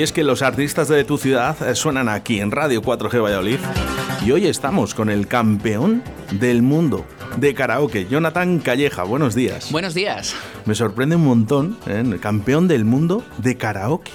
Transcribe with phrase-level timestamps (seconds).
[0.00, 3.58] Y es que los artistas de tu ciudad eh, suenan aquí en Radio 4G Valladolid.
[4.24, 7.04] Y hoy estamos con el campeón del mundo
[7.36, 9.02] de karaoke, Jonathan Calleja.
[9.02, 9.70] Buenos días.
[9.70, 10.34] Buenos días.
[10.64, 12.00] Me sorprende un montón, ¿eh?
[12.00, 14.10] el campeón del mundo de karaoke.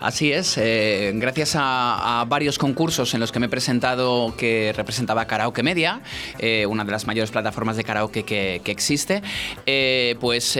[0.00, 5.26] Así es, eh, gracias a, varios concursos en los que me he presentado que representaba
[5.26, 6.00] Karaoke Media,
[6.38, 9.22] eh, una de las mayores plataformas de karaoke que, existe,
[9.64, 10.58] eh, pues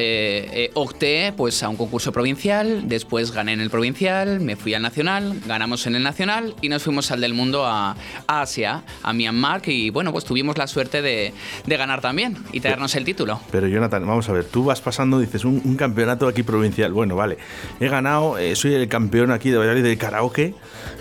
[0.75, 5.41] opté pues, a un concurso provincial, después gané en el provincial, me fui al nacional,
[5.47, 9.91] ganamos en el nacional y nos fuimos al del mundo a, Asia, a Myanmar y
[9.91, 11.33] bueno, pues tuvimos la suerte de,
[11.67, 13.39] ganar también y traernos el título.
[13.51, 17.17] Pero Jonathan, vamos a ver, tú vas pasando, dices, un, un campeonato aquí provincial, bueno,
[17.17, 17.37] vale,
[17.81, 20.55] he ganado, soy el campeón aquí de Valladolid de karaoke.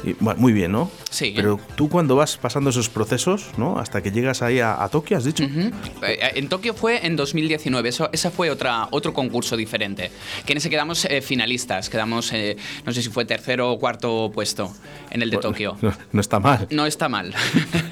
[0.04, 0.92] Y, muy bien, ¿no?
[1.09, 1.34] Sí.
[1.36, 3.80] Pero tú cuando vas pasando esos procesos, ¿no?
[3.80, 5.44] Hasta que llegas ahí a, Tokio, has dicho.
[5.44, 7.90] Eh, en Tokio fue en 2019.
[7.90, 10.12] Eso, esa fue otra, otro concurso diferente.
[10.46, 11.90] Que en ese quedamos eh, finalistas.
[11.90, 14.72] Quedamos, eh, no sé si fue tercero o cuarto puesto
[15.09, 15.78] en el de Tokio.
[16.12, 16.68] No, está mal.
[16.72, 17.34] No está mal.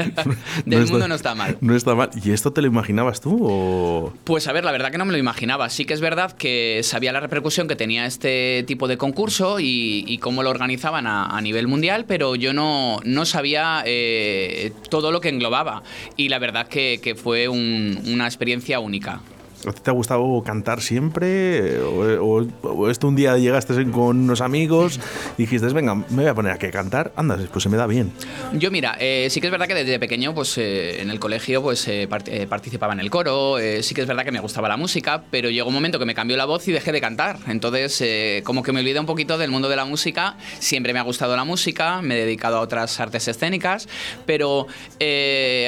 [0.66, 1.58] Del mundo no está mal.
[1.62, 2.10] No está mal.
[2.24, 3.40] ¿Y esto te lo imaginabas tú?
[3.42, 4.14] O...
[4.24, 5.70] Pues a ver, la verdad que no me lo imaginaba.
[5.70, 10.18] Sí que es verdad que sabía la repercusión que tenía este tipo de concurso y
[10.24, 15.28] cómo lo organizaban a, nivel mundial, pero yo no, no sabía eh, todo lo que
[15.28, 15.84] englobaba.
[16.16, 19.20] Y la verdad que, que fue una experiencia única.
[19.66, 21.80] ¿A ti te ha gustado cantar siempre?
[21.80, 25.00] ¿O, esto un día llegaste con unos amigos
[25.38, 27.12] y dijiste, venga, me voy a poner a que cantar?
[27.16, 28.12] Anda, pues se me da bien.
[28.54, 31.62] Yo, mira, eh, sí que es verdad que desde pequeño, pues eh, en el colegio,
[31.62, 32.08] pues eh,
[32.50, 33.58] participaba en el coro.
[33.82, 36.16] sí que es verdad que me gustaba la música, pero llegó un momento que me
[36.16, 37.38] cambió la voz y dejé de cantar.
[37.48, 40.36] Entonces, como que me olvidé un poquito del mundo de la música.
[40.60, 43.88] Siempre me ha gustado la música, me he dedicado a otras artes escénicas,
[44.26, 44.68] pero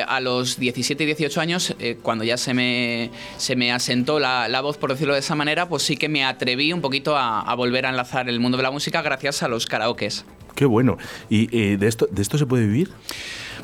[0.07, 4.61] a los 17 y 18 años, cuando ya se me, se me sentó la, la,
[4.61, 7.55] voz, por decirlo de esa manera, pues sí que me atreví un poquito a, a
[7.55, 10.25] volver a enlazar el mundo de la música gracias a los karaokes.
[10.55, 10.97] Qué bueno.
[11.29, 12.89] ¿Y eh, de, esto, de esto se puede vivir?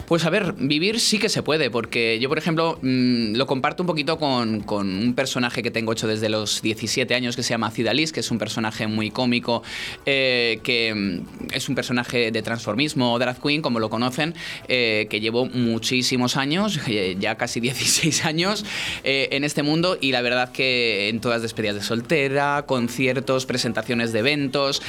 [0.08, 3.84] Pues a ver, vivir sí que se puede, porque yo, por ejemplo, mm, lo comparto
[3.84, 7.72] un poquito con, un personaje que tengo hecho desde los 17 años que se llama
[7.72, 9.64] Cidalis, que es un personaje muy cómico,
[10.06, 14.34] eh, que mm, es un personaje de transformismo, drag queen, como lo conocen,
[14.68, 18.66] eh, que llevo muchísimos años, eh, ya casi 16 años
[19.04, 24.20] en este mundo y la verdad que en todas despedidas de soltera, conciertos, presentaciones de
[24.20, 24.82] eventos,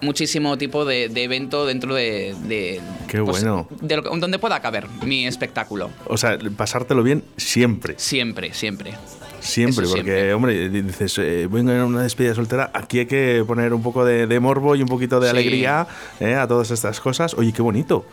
[0.00, 2.80] muchísimo tipo de, evento dentro de...
[3.08, 5.90] Qué pues, bueno donde pueda caber mi espectáculo.
[6.06, 7.94] O sea, pasártelo bien siempre.
[7.96, 8.94] Siempre, siempre.
[9.40, 13.82] Siempre, porque, hombre, dices, eh, vengo en una despedida soltera, aquí hay que poner un
[13.82, 15.86] poco de, morbo y un poquito de alegría
[16.20, 17.34] eh, a todas estas cosas.
[17.34, 18.04] Oye, qué bonito.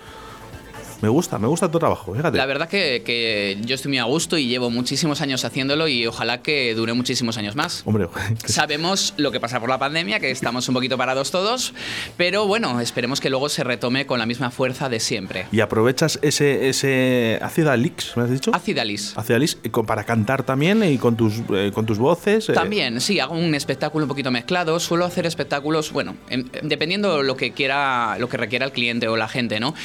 [1.01, 2.37] Me gusta, me gusta tu trabajo, fíjate.
[2.37, 6.07] La verdad que, que, yo estoy muy a gusto y llevo muchísimos años haciéndolo y
[6.07, 7.83] ojalá que dure muchísimos años más.
[7.85, 8.07] Hombre,
[8.45, 11.73] sabemos lo que pasa por la pandemia, que estamos un poquito parados todos,
[12.17, 15.45] pero bueno, esperemos que luego se retome con la misma fuerza de siempre.
[15.51, 18.51] ¿Y aprovechas ese, ese Acid Alix, me has dicho?
[18.53, 19.17] Acid Alix.
[19.17, 22.49] Acid Alix, eh, para cantar también y con tus, eh, con tus voces.
[22.49, 22.53] Eh.
[22.53, 24.79] También, sí, hago un espectáculo un poquito mezclado.
[24.79, 26.15] Suelo hacer espectáculos, bueno,
[26.63, 29.75] dependiendo lo que quiera, lo que requiera el cliente o la gente, ¿no?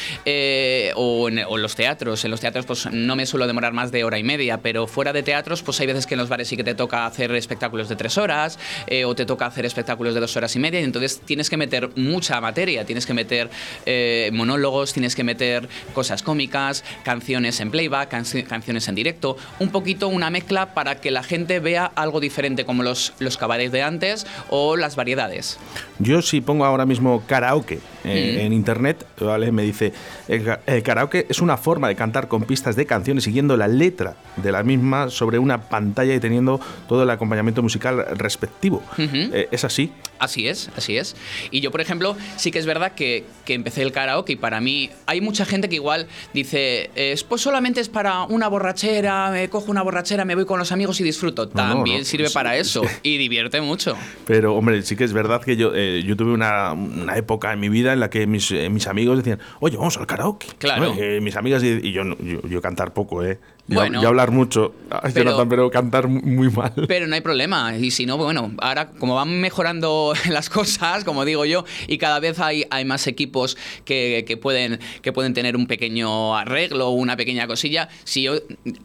[1.02, 2.24] O en, los teatros.
[2.24, 5.12] En los teatros pues no me suelo demorar más de hora y media, pero fuera
[5.12, 7.88] de teatros pues hay veces que en los bares sí que te toca hacer espectáculos
[7.88, 10.84] de tres horas eh, o te toca hacer espectáculos de dos horas y media y
[10.84, 13.50] entonces tienes que meter mucha materia, tienes que meter
[13.86, 20.08] eh, monólogos, tienes que meter cosas cómicas, canciones en playback, canciones en directo, un poquito
[20.08, 24.26] una mezcla para que la gente vea algo diferente como los, los cabarets de antes
[24.50, 25.58] o las variedades.
[25.98, 28.46] Yo si pongo ahora mismo karaoke eh, mm.
[28.46, 29.52] en internet, ¿vale?
[29.52, 29.92] Me dice,
[30.28, 34.52] el, karaoke es una forma de cantar con pistas de canciones siguiendo la letra de
[34.52, 38.82] la misma sobre una pantalla y teniendo todo el acompañamiento musical respectivo.
[38.98, 39.90] Eh, ¿Es así?
[40.18, 41.16] Así es, así es.
[41.50, 44.60] Y yo, por ejemplo, sí que es verdad que, que empecé el karaoke y para
[44.60, 46.90] mí hay mucha gente que igual dice,
[47.28, 51.00] pues solamente es para una borrachera, me cojo una borrachera, me voy con los amigos
[51.00, 51.48] y disfruto.
[51.48, 53.96] También sirve para eso y divierte mucho.
[54.26, 57.60] Pero, hombre, sí que es verdad que yo, eh, yo tuve una, una época en
[57.60, 60.48] mi vida en la que mis, eh, mis amigos decían, oye, vamos al karaoke.
[60.58, 60.81] Claro.
[60.98, 62.02] Eh, mis amigas y, yo,
[62.48, 63.38] yo, cantar poco, ¿eh?
[63.68, 64.74] Bueno, hablar mucho,
[65.14, 66.72] pero, pero cantar muy mal.
[66.88, 67.76] Pero no hay problema.
[67.76, 72.18] Y si no, bueno, ahora como van mejorando las cosas, como digo yo, y cada
[72.20, 77.16] vez hay, hay más equipos que, que pueden, que pueden tener un pequeño arreglo, una
[77.16, 77.88] pequeña cosilla.
[78.04, 78.34] Si yo,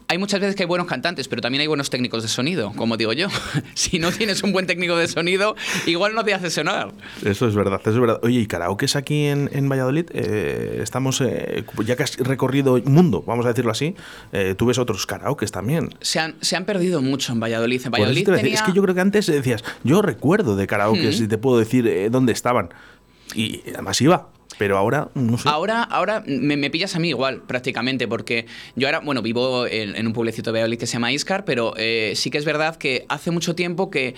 [0.06, 2.96] hay muchas veces que hay buenos cantantes, pero también hay buenos técnicos de sonido, como
[2.96, 3.28] digo yo.
[3.74, 6.92] si no tienes un buen técnico de sonido, igual no te hace sonar.
[7.24, 8.20] Eso es verdad, eso es verdad.
[8.22, 10.06] Oye, ¿y karaoke es aquí en, en Valladolid?
[10.12, 13.94] Eh, estamos, eh, ya que has recorrido mundo, vamos a decirlo así,
[14.32, 15.90] eh, tú ves otros karaokes también.
[16.00, 17.82] Se han, se han perdido mucho en Valladolid.
[17.84, 21.38] En Valladolid Es que yo creo que antes decías, yo recuerdo de karaokes y te
[21.38, 22.70] puedo decir dónde estaban
[23.34, 24.28] Y además iba.
[24.58, 25.48] Pero ahora, no sé.
[25.48, 28.46] Ahora, ahora me, pillas a mí igual, prácticamente, porque
[28.76, 32.12] yo ahora, bueno, vivo en, un pueblecito de Valladolid que se llama Iscar, pero eh,
[32.16, 34.14] sí que es verdad que hace mucho tiempo que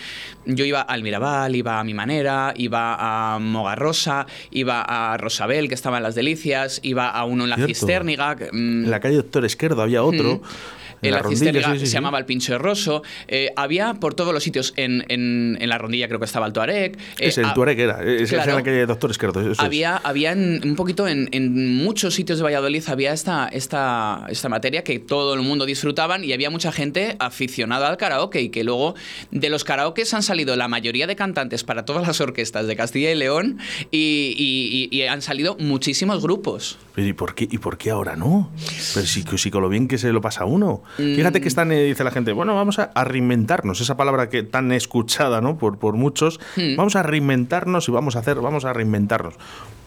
[0.46, 5.74] yo iba al Mirabal, iba a mi manera, iba a Mogarrosa, iba a Rosabel, que
[5.74, 8.36] estaba en Las Delicias, iba a uno en la Cisterniga.
[8.52, 10.36] Mm, en la calle Doctor Esquerdo había otro.
[10.36, 13.02] Mm en la, la se llamaba el Pincho de Rosso.
[13.28, 14.72] Eh, había por todos los sitios.
[14.76, 16.96] En, en, la rondilla creo que estaba el Tuareg.
[16.96, 18.02] Eh, es el Tuareg era.
[18.02, 19.52] Es claro, la calle Doctor Esquerdo.
[19.58, 24.82] había, había un poquito en, en, muchos sitios de Valladolid había esta, esta, esta materia
[24.82, 28.94] que todo el mundo disfrutaban y había mucha gente aficionada al karaoke y que luego
[29.30, 33.10] de los karaokes han salido la mayoría de cantantes para todas las orquestas de Castilla
[33.10, 33.58] y León
[33.90, 36.78] y, y, han salido muchísimos grupos.
[36.96, 38.50] ¿y por qué, y por qué ahora no?
[38.94, 40.82] Pero si, si con lo bien que se lo pasa a uno.
[40.96, 41.48] Fíjate que mm.
[41.48, 45.56] están, eh, dice la gente, bueno, vamos a, reinventarnos, esa palabra que tan escuchada ¿no?
[45.56, 46.76] por, por muchos, hmm.
[46.76, 49.34] vamos a reinventarnos y vamos a hacer, vamos a reinventarnos.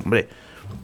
[0.04, 0.28] Hombre,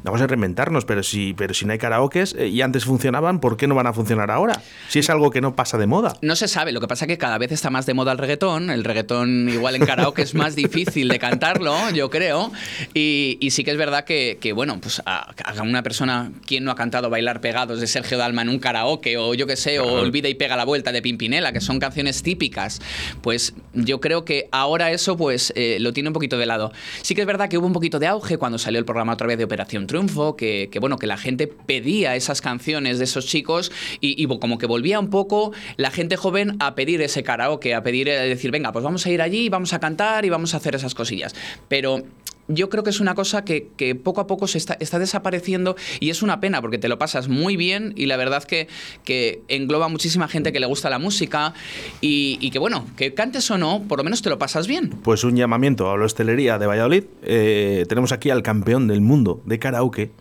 [0.04, 3.58] Vamos a reinventarnos, pero si, pero si no hay karaokes eh, y antes funcionaban, ¿por
[3.58, 4.62] qué no van a funcionar ahora?
[4.88, 6.16] Si es algo que no pasa de moda.
[6.22, 8.18] No se sabe, lo que pasa es que cada vez está más de moda el
[8.18, 8.70] reggaetón.
[8.70, 12.52] El reggaetón igual en karaoke es más difícil de cantarlo, yo creo.
[12.94, 17.10] Y, sí que es verdad que, bueno, pues a, una persona, quien no ha cantado
[17.10, 20.36] Bailar Pegados de Sergio Dalma en un karaoke, o yo qué sé, o Olvida y
[20.36, 22.82] Pega la Vuelta de Pimpinela, que son canciones típicas,
[23.22, 26.72] pues yo creo que ahora eso pues eh, lo tiene un poquito de lado.
[27.02, 29.28] Sí que es verdad que hubo un poquito de auge cuando salió el programa otra
[29.28, 33.72] vez de Operación Triunfo, que, bueno, que la gente pedía esas canciones de esos chicos
[34.02, 38.10] y, como que volvía un poco la gente joven a pedir ese karaoke, a pedir,
[38.10, 40.76] a decir, venga, pues vamos a ir allí, vamos a cantar y vamos a hacer
[40.76, 41.36] esas cosillas.
[41.68, 42.04] Pero
[42.50, 43.70] yo creo que es una cosa que,
[44.04, 47.30] poco a poco se está, está, desapareciendo y es una pena porque te lo pasas
[47.30, 48.68] muy bien y la verdad que,
[49.06, 51.54] que engloba muchísima gente que le gusta la música
[52.02, 54.90] y, que bueno, que cantes o no, por lo menos te lo pasas bien.
[55.04, 57.04] Pues un llamamiento a la hostelería de Valladolid.
[57.24, 60.12] Eh, tenemos aquí al campeón del mundo de karaoke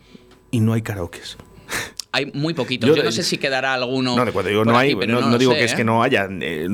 [0.50, 1.38] y no hay karaokes.
[2.10, 2.96] Hay muy poquitos.
[2.96, 4.16] Yo, no sé si quedará alguno.
[4.16, 5.84] No, cuando digo no hay, no, digo que es que ¿eh?
[5.84, 6.66] no haya, eh,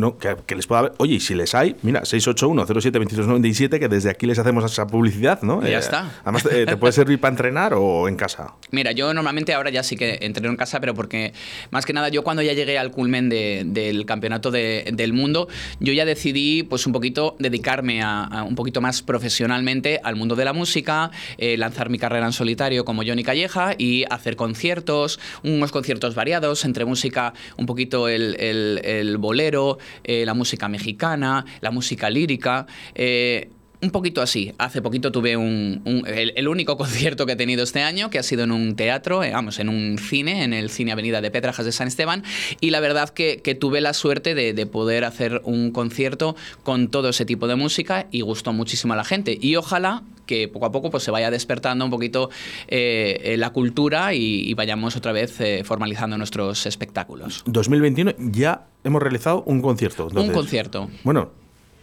[0.46, 0.92] que, les pueda haber.
[0.98, 5.60] Oye, y si les hay, mira, 681-07-2297, que desde aquí les hacemos esa publicidad, ¿no?
[5.62, 6.12] ya eh, está.
[6.22, 8.55] Además, ¿te puede servir para entrenar o en casa?
[8.70, 11.32] Mira, yo normalmente ahora ya sí que entreno en casa, pero porque
[11.72, 15.48] más que nada yo cuando ya llegué al culmen del campeonato del mundo,
[15.81, 20.44] yo ya decidí, pues un poquito, dedicarme a, un poquito más profesionalmente al mundo de
[20.44, 26.14] la música, lanzar mi carrera en solitario como Johnny Calleja y hacer conciertos unos conciertos
[26.14, 32.66] variados, entre música, un poquito el, bolero, eh, la música mexicana, la música lírica.
[32.94, 33.48] Eh,
[33.84, 34.52] un poquito así.
[34.58, 38.44] Hace poquito tuve un, el, único concierto que he tenido este año, que ha sido
[38.44, 41.72] en un teatro, eh, vamos, en un cine, en el Cine Avenida de Petrajas de
[41.72, 42.24] San Esteban,
[42.60, 47.24] y la verdad que, tuve la suerte de, poder hacer un concierto con todo ese
[47.24, 49.38] tipo de música y gustó muchísimo a la gente.
[49.40, 52.31] Y ojalá que poco a poco pues, se vaya despertando un poquito
[52.69, 57.43] eh, eh, la cultura y, vayamos otra vez eh, formalizando nuestros espectáculos.
[57.46, 60.08] 2021 ya hemos realizado un concierto.
[60.14, 60.88] un concierto.
[61.02, 61.32] Bueno,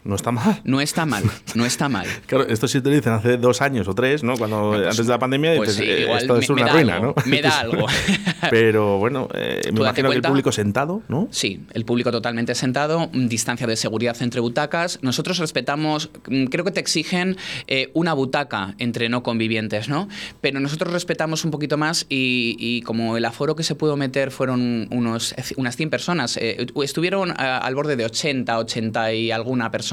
[0.04, 0.62] no está mal.
[0.64, 2.08] No está mal, no está mal.
[2.26, 4.36] claro, esto sí te lo dicen hace dos años o tres, ¿no?
[4.36, 7.14] Cuando pues, antes de la pandemia pues dices, eh, esto es una ruina, ¿no?
[7.26, 7.86] Me da algo.
[8.50, 11.28] Pero bueno, eh, me imagino que el público sentado, ¿no?
[11.32, 15.00] Sí, el público totalmente sentado, distancia de seguridad entre butacas.
[15.04, 20.08] Nosotros respetamos, mm, creo que te exigen eh, una butaca entre no convivientes, ¿no?
[20.42, 24.88] Pero nosotros respetamos un poquito más y, como el aforo que se pudo meter fueron
[24.92, 29.91] unos, unas 100 personas, estuvieron al borde de 80, 80 y alguna persona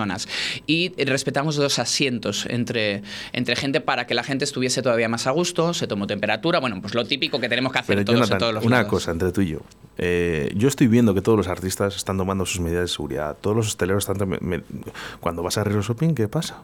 [0.67, 3.03] y respetamos dos asientos entre,
[3.33, 6.81] entre gente para que la gente estuviese todavía más a gusto, se tomó temperatura, bueno,
[6.81, 9.51] pues lo típico que tenemos que hacer todos, todos los Una cosa entre tú y
[9.51, 9.61] yo.
[9.97, 13.57] Eh, yo estoy viendo que todos los artistas están tomando sus medidas de seguridad, todos
[13.57, 14.65] los hosteleros están...
[15.21, 16.63] Cuando vas a Río Shopping, ¿qué pasa?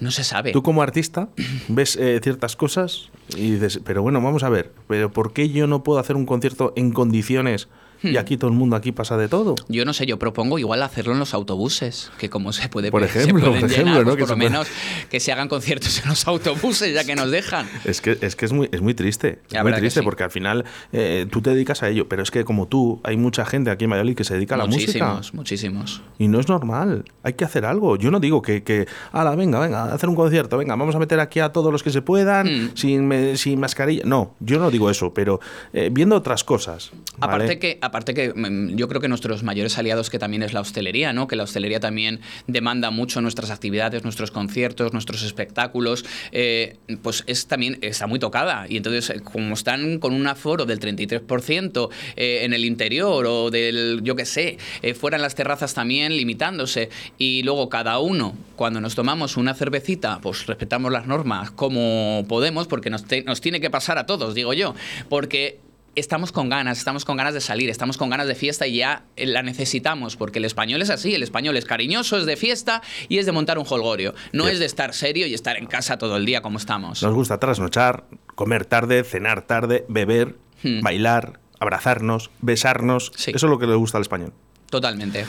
[0.00, 0.52] No se sabe.
[0.52, 1.28] Tú como artista
[1.68, 5.66] ves eh, ciertas cosas y dices, pero bueno, vamos a ver, pero ¿por qué yo
[5.66, 7.68] no puedo hacer un concierto en condiciones
[8.02, 8.18] y hmm.
[8.18, 9.54] aquí todo el mundo aquí pasa de todo.
[9.68, 13.02] Yo no sé, yo propongo igual hacerlo en los autobuses, que como se puede por
[13.02, 14.16] ejemplo, por, ejemplo ¿no?
[14.16, 14.68] Pues por lo menos
[15.10, 17.68] que se hagan conciertos en los autobuses ya que nos dejan.
[17.84, 20.64] Es que es, que es, muy, es muy triste, es muy triste porque al final
[20.92, 23.84] eh, tú te dedicas a ello, pero es que como tú hay mucha gente aquí
[23.84, 25.14] en Valladolid que se dedica a la música.
[25.14, 26.02] Muchísimos, muchísimos.
[26.18, 27.96] Y no es normal, hay que hacer algo.
[27.96, 31.20] Yo no digo que, que ala, venga, venga, hacer un concierto, venga, vamos a meter
[31.20, 32.70] aquí a todos los que se puedan, hmm.
[32.74, 34.02] sin, sin mascarilla.
[34.04, 35.40] No, yo no digo eso, pero
[35.72, 36.90] eh, viendo otras cosas.
[37.20, 40.60] Aparte que aparte que mm, yo creo que nuestros mayores aliados que también es la
[40.60, 41.26] hostelería, ¿no?
[41.26, 47.46] Que la hostelería también demanda mucho nuestras actividades, nuestros conciertos, nuestros espectáculos, eh, pues es
[47.46, 48.66] también está muy tocada.
[48.68, 53.50] Y entonces, eh, como están con un aforo del 33% eh, en el interior o
[53.50, 54.58] del, yo qué sé,
[54.98, 60.20] fuera en las terrazas también limitándose, y luego cada uno, cuando nos tomamos una cervecita,
[60.20, 64.52] pues respetamos las normas como podemos, porque nos, nos tiene que pasar a todos, digo
[64.52, 64.74] yo,
[65.08, 65.58] porque
[65.98, 69.04] estamos con ganas, estamos con ganas de salir, estamos con ganas de fiesta y ya
[69.16, 73.18] la necesitamos, porque el español es así, el español es cariñoso, es de fiesta y
[73.18, 76.16] es de montar un holgorio, no es de estar serio y estar en casa todo
[76.16, 77.02] el día como estamos.
[77.02, 80.82] Nos gusta trasnochar, comer tarde, cenar tarde, beber, hmm.
[80.82, 84.32] bailar, abrazarnos, besarnos, eso es lo que le gusta al español.
[84.70, 85.24] Totalmente.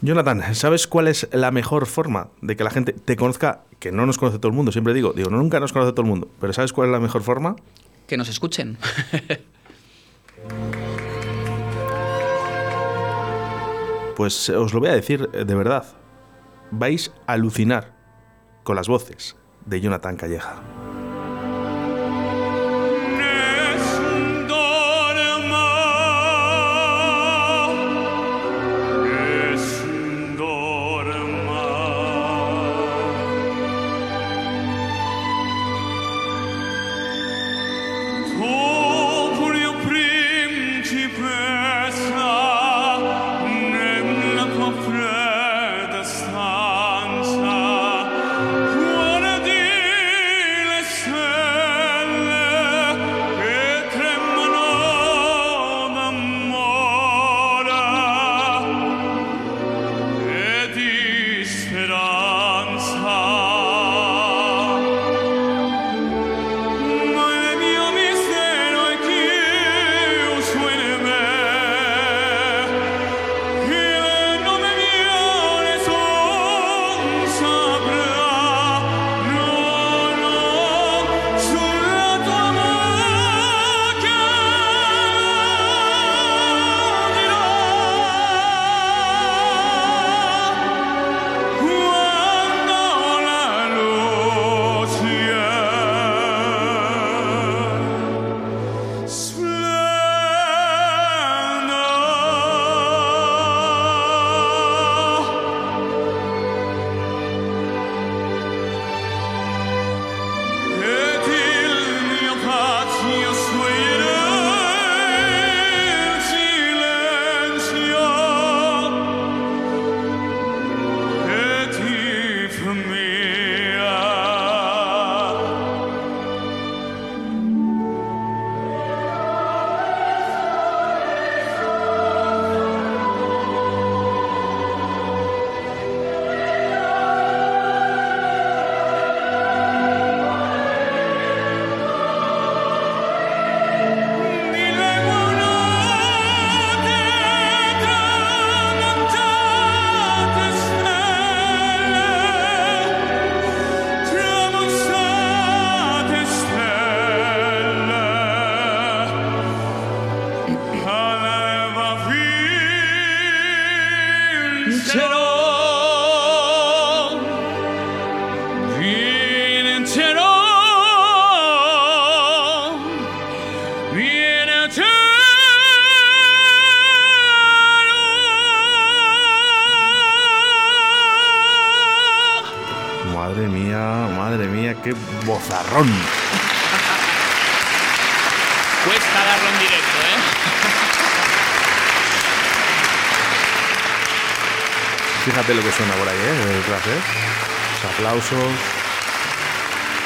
[0.00, 3.64] Jonathan, ¿sabes cuál es la mejor forma de que la gente te conozca?
[3.78, 6.08] Que no nos conoce todo el mundo, siempre digo, digo, nunca nos conoce todo el
[6.08, 7.56] mundo, pero ¿sabes cuál es la mejor forma?
[8.06, 8.78] Que nos escuchen.
[14.16, 15.84] Pues os lo voy a decir de verdad.
[16.70, 17.94] Vais a alucinar
[18.64, 20.56] con las voces de Jonathan Calleja.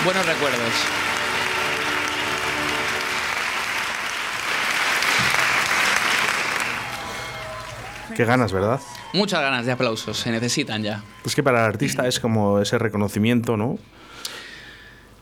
[0.05, 0.75] Buenos recuerdos.
[8.15, 8.81] Qué ganas, ¿verdad?
[9.15, 11.03] Muchas ganas de aplausos, se necesitan ya.
[11.25, 13.79] Es que para el artista es como ese reconocimiento, ¿no?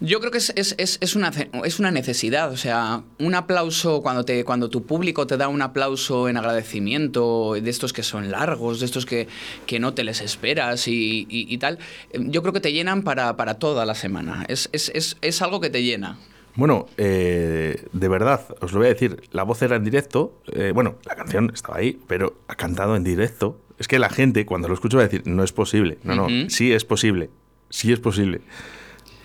[0.00, 1.30] Yo creo que es, es, es, una,
[1.64, 5.60] es una necesidad, o sea, un aplauso cuando, te, cuando tu público te da un
[5.60, 9.28] aplauso en agradecimiento, de estos que son largos, de estos que,
[9.66, 11.78] que no te les esperas y, y, tal,
[12.14, 15.82] yo creo que te llenan para, para toda la semana, es, es algo que te
[15.82, 16.18] llena.
[16.56, 20.72] Bueno, eh, de verdad, os lo voy a decir, la voz era en directo, eh,
[20.74, 23.60] bueno, la canción estaba ahí, pero ha cantado en directo.
[23.78, 26.50] Es que la gente cuando lo escucha va a decir, no es posible, no, no,
[26.50, 27.30] sí es posible,
[27.70, 28.42] sí es posible.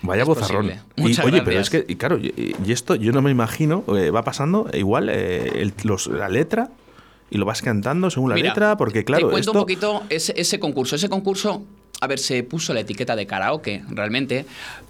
[0.02, 0.72] Vaya bozarrón.
[0.96, 4.22] Y, oye, pero es que, y claro, y, esto yo no me imagino, eh, va
[4.22, 5.70] pasando igual eh,
[6.10, 6.70] la letra
[7.30, 10.58] y lo vas cantando según la letra, porque claro, te cuento un poquito ese, ese
[10.58, 10.96] concurso.
[10.96, 11.62] Ese concurso
[12.00, 14.44] a ver, se puso la etiqueta de karaoke, realmente,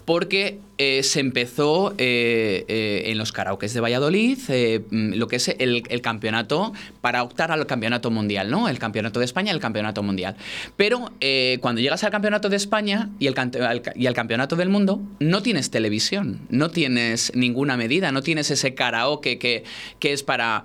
[0.07, 5.49] porque eh, se empezó eh, eh, en los karaokes de Valladolid mm, lo que es
[5.49, 6.71] el, campeonato
[7.01, 8.69] para optar al campeonato mundial, ¿no?
[8.69, 10.37] El campeonato de España y el campeonato mundial.
[10.77, 11.11] Pero
[11.59, 16.39] cuando llegas al campeonato de España y, y al campeonato del mundo, no tienes televisión,
[16.49, 19.63] no tienes ninguna medida, no tienes ese karaoke que,
[19.99, 20.63] es para,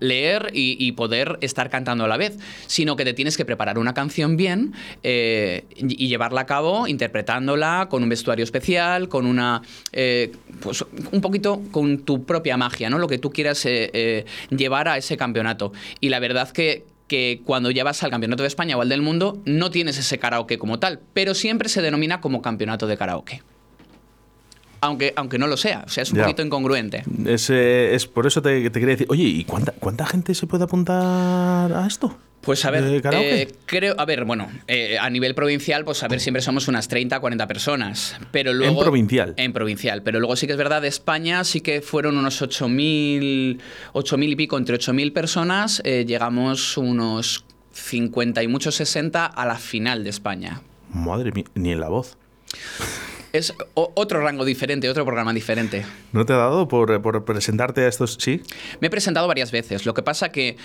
[0.00, 3.94] leer y, poder estar cantando a la vez, sino que te tienes que preparar una
[3.94, 4.72] canción bien
[5.02, 8.71] y llevarla a cabo interpretándola con un vestuario especial,
[9.08, 9.62] con una.
[9.92, 12.98] Eh, pues un poquito con tu propia magia, ¿no?
[12.98, 15.72] Lo que tú quieras eh, eh, llevar a ese campeonato.
[16.00, 19.40] Y la verdad que, que cuando llevas al Campeonato de España o al del mundo,
[19.44, 23.42] no tienes ese karaoke como tal, pero siempre se denomina como Campeonato de Karaoke
[24.80, 25.84] aunque, aunque no lo sea.
[25.86, 27.04] O sea, es un poquito incongruente.
[27.24, 30.64] Es, es, por eso te, te, quería decir, oye, ¿y cuánta, cuánta gente se puede
[30.64, 32.16] apuntar a esto?
[32.42, 36.18] Pues a ver, eh, creo, a ver, bueno, eh, a nivel provincial, pues a ver,
[36.18, 38.16] siempre somos unas 30, 40 personas.
[38.32, 39.34] Pero luego, en provincial.
[39.36, 40.02] En provincial.
[40.02, 43.60] Pero luego sí que es verdad, de España sí que fueron unos 8.000,
[43.92, 49.56] 8.000 y pico, entre 8.000 personas, eh, llegamos unos 50 y muchos 60 a la
[49.56, 50.62] final de España.
[50.92, 52.18] Madre mía, ni en la voz.
[53.32, 55.84] Es otro rango diferente, otro programa diferente.
[56.12, 58.18] ¿No te ha dado por, presentarte a estos?
[58.20, 58.42] Sí.
[58.80, 59.86] Me he presentado varias veces.
[59.86, 60.56] Lo que pasa que,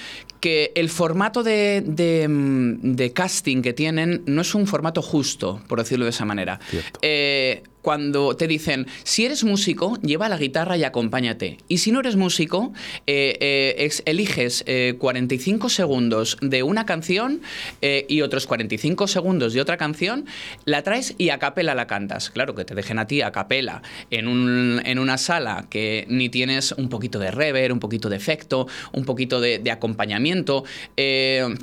[0.41, 6.05] que el formato de, de, casting que tienen no es un formato justo, por decirlo
[6.05, 6.59] de esa manera.
[7.01, 11.59] Eh, cuando te dicen, si eres músico, lleva la guitarra y acompáñate.
[11.69, 12.73] Y si no eres músico,
[13.05, 14.65] eh, eh, eliges
[14.97, 17.39] 45 segundos de una canción
[17.81, 20.25] y otros 45 segundos de otra canción,
[20.65, 22.29] la traes y a capela la cantas.
[22.29, 26.27] Claro, que te dejen a ti a capela en, un, en una sala que ni
[26.27, 30.65] tienes un poquito de rever, un poquito de efecto, un poquito de, acompañamiento,
[30.97, 31.55] eh,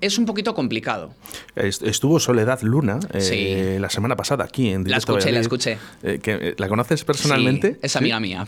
[0.00, 1.14] es un poquito complicado.
[1.56, 5.63] Estuvo Soledad Luna eh, la semana pasada aquí en La escuché, la escuché.
[5.66, 7.78] Eh, ¿La conoces personalmente?
[7.82, 8.46] es amiga mía.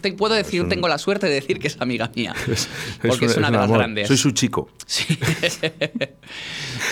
[0.00, 2.34] te puedo decir, tengo la suerte de decir que es amiga mía.
[3.02, 4.08] porque es, una, de las grandes.
[4.08, 4.68] Soy su chico.
[4.86, 5.04] Sí.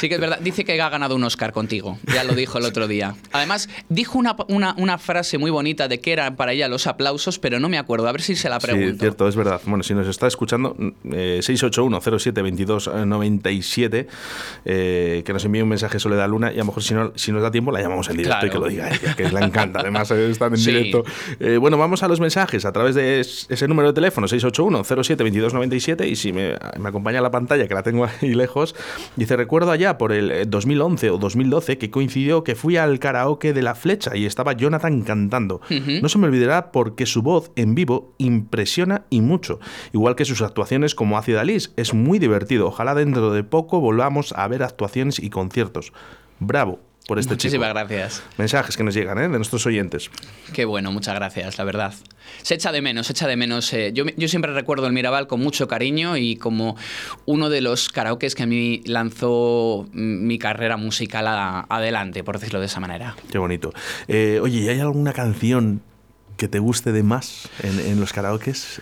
[0.01, 0.39] sí que es verdad.
[0.41, 1.99] Dice que ha ganado un Oscar contigo.
[2.13, 3.15] Ya lo dijo el otro día.
[3.33, 7.59] Además, dijo una una, frase muy bonita de que eran para ella los aplausos, pero
[7.61, 8.09] no me acuerdo.
[8.09, 8.93] A ver si se la pregunto.
[8.93, 9.61] Sí, cierto, es verdad.
[9.67, 10.75] Bueno, si nos está escuchando,
[11.13, 14.07] eh, 681-07-2297,
[14.65, 17.33] eh, que nos envíe un mensaje Soledad Luna y a lo mejor si, no, si
[17.33, 19.81] nos da tiempo la llamamos en directo y que lo diga ella, que le encanta.
[19.81, 21.05] Además, eh, están en directo.
[21.41, 26.17] Eh, bueno, vamos a los mensajes a través de ese número de teléfono, 681-07-2297, y
[26.17, 28.75] si me, me acompaña la pantalla, que la tengo ahí lejos,
[29.17, 33.63] dice, recuerdo allá por el 2011 o 2012 que coincidió que fui al karaoke de
[33.63, 35.61] La Flecha y estaba Jonathan cantando.
[36.03, 39.61] No se me olvidará porque su voz en vivo impresiona y mucho,
[39.93, 41.71] igual que sus actuaciones como Ácida Alice.
[41.77, 42.67] Es muy divertido.
[42.67, 45.93] Ojalá dentro de poco volvamos a ver actuaciones y conciertos.
[46.41, 48.23] Bravo, por este Muchísimas gracias.
[48.39, 49.23] Mensajes que nos llegan ¿eh?
[49.23, 50.11] de nuestros oyentes.
[50.53, 51.95] Qué bueno, muchas gracias, la verdad.
[52.43, 53.73] Se echa de menos, se echa de menos.
[53.73, 56.77] Eh, yo, yo, siempre recuerdo el Mirabal con mucho cariño y como
[57.27, 61.27] uno de los karaokes que a mí lanzó mi carrera musical
[61.69, 63.17] adelante, por decirlo de esa manera.
[63.31, 63.73] Qué bonito.
[64.09, 65.83] Eh, oye, ¿y hay alguna canción
[66.37, 68.81] que te guste de más en, los karaokes?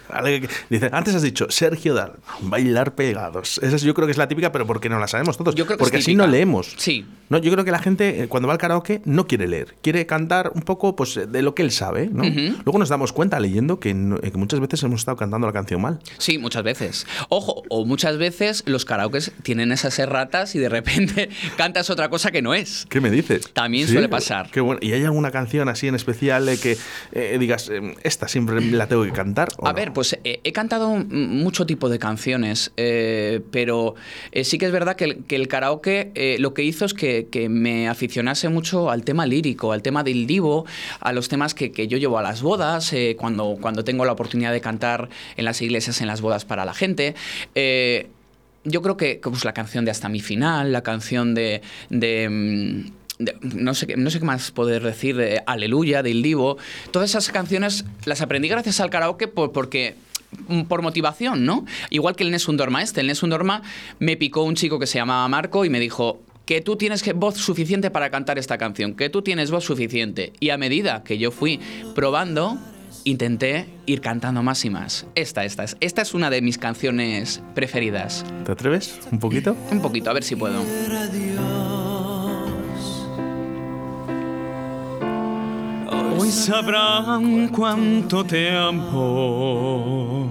[0.70, 3.58] Dice, antes has dicho Sergio Dar, bailar pegados.
[3.62, 5.54] Esa yo creo que es la típica, pero porque no la sabemos todos.
[5.54, 6.74] Yo creo porque así no leemos.
[6.78, 7.06] Sí.
[7.28, 10.06] No, yo creo que la gente eh, cuando va al karaoke no quiere leer, quiere
[10.06, 12.24] cantar un poco pues de lo que él sabe, ¿no?
[12.64, 15.98] Luego nos damos cuenta leyendo que, que, muchas veces hemos estado cantando la canción mal.
[16.18, 17.06] Sí, muchas veces.
[17.28, 22.30] Ojo, o muchas veces los karaokes tienen esas erratas y de repente cantas otra cosa
[22.30, 22.86] que no es.
[22.88, 23.50] ¿Qué me dices?
[23.52, 24.50] También suele pasar.
[24.50, 24.80] Qué bueno.
[24.82, 26.76] ¿Y hay alguna canción así en especial que
[27.12, 29.48] eh, digas, em, esta siempre la tengo que cantar?
[29.62, 33.94] A ver, pues eh, he cantado mucho tipo de canciones, eh, pero
[34.32, 38.48] eh, sí que es verdad que el, karaoke lo que hizo es que, me aficionase
[38.48, 40.64] mucho al tema lírico, al tema del divo,
[41.00, 44.60] a los temas que, yo llevo a las bodas, cuando, cuando tengo la oportunidad de
[44.60, 47.14] cantar en las iglesias, en las bodas para la gente
[48.64, 53.01] yo creo que pues, la canción de Hasta mi final, la canción de, mm,
[53.40, 56.58] no, sé, no sé qué más poder decir, de Aleluya, de Il Divo.
[56.90, 59.96] Todas esas canciones las aprendí gracias al karaoke por, porque
[60.48, 61.64] mm, por motivación, ¿no?
[61.90, 63.00] Igual que el Nessun Dorma este.
[63.00, 63.62] El Nessun Dorma
[63.98, 67.36] me picó un chico que se llamaba Marco y me dijo que tú tienes voz
[67.36, 70.32] suficiente para cantar esta canción, que tú tienes voz suficiente.
[70.40, 71.60] Y a medida que yo fui
[71.94, 72.58] probando,
[73.04, 75.06] intenté ir cantando más y más.
[75.14, 78.24] Esta, esta es, esta es una de mis canciones preferidas.
[78.44, 78.98] ¿Te atreves?
[79.10, 79.56] ¿Un poquito?
[79.70, 80.62] Un poquito, a ver si puedo.
[86.22, 90.28] Hoy sabrán cuánto te amo.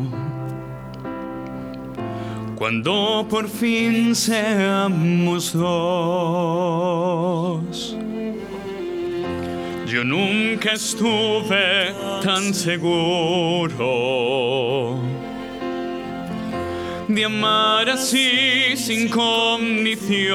[2.55, 5.67] cuando por fin seamos dos.
[9.85, 13.81] Yo nunca estuve tan seguro
[17.09, 20.31] de amar así sin condición.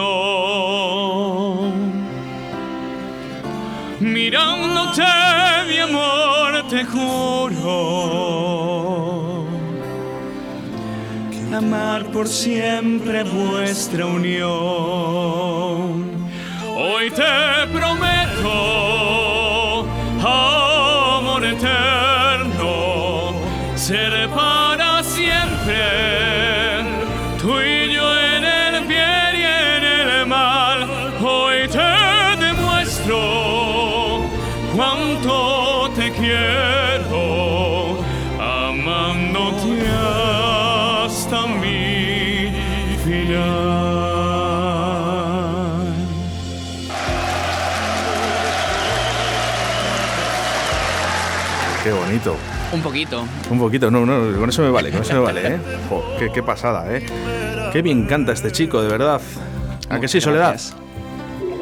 [4.01, 5.03] Mirándote,
[5.69, 8.27] mi amor, te juro
[11.57, 14.47] amar por siempre vuestra unión.
[16.77, 19.07] Hoy te prometo
[20.21, 23.33] amor eterno,
[23.75, 26.26] ser para siempre
[52.77, 53.25] Un poquito.
[53.51, 55.59] Un poquito, no, no, con eso me vale, con eso me vale, ¿eh?
[55.89, 57.07] Jo, qué, qué pasada, ¿eh?
[57.73, 59.21] Qué bien canta este chico, de verdad.
[59.89, 60.61] ¿A que sí, Soledad?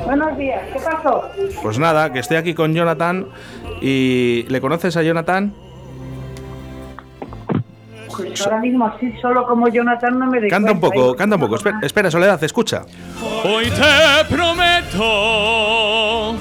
[0.04, 1.22] Buenos días, ¿qué pasó?
[1.62, 3.28] Pues nada, que estoy aquí con Jonathan
[3.80, 4.44] y...
[4.48, 5.54] ¿Le conoces a Jonathan?
[8.16, 11.16] Pues ahora mismo así, solo como Jonathan no me doy Canta un poco, ¿eh?
[11.16, 11.56] canta un poco.
[11.56, 12.82] Espera, espera, Soledad, escucha.
[13.44, 16.34] Hoy te prometo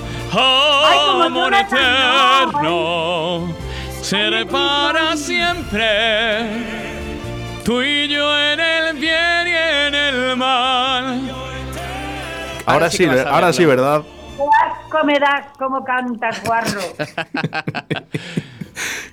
[1.33, 3.47] Jonathan, eterno,
[4.04, 6.50] ser para siempre
[7.63, 11.22] tú y yo en el bien y en el mal.
[12.66, 14.04] Ahora sí ahora sí, ¿verdad?
[14.36, 16.82] Qué asco me das como cantas, guarro.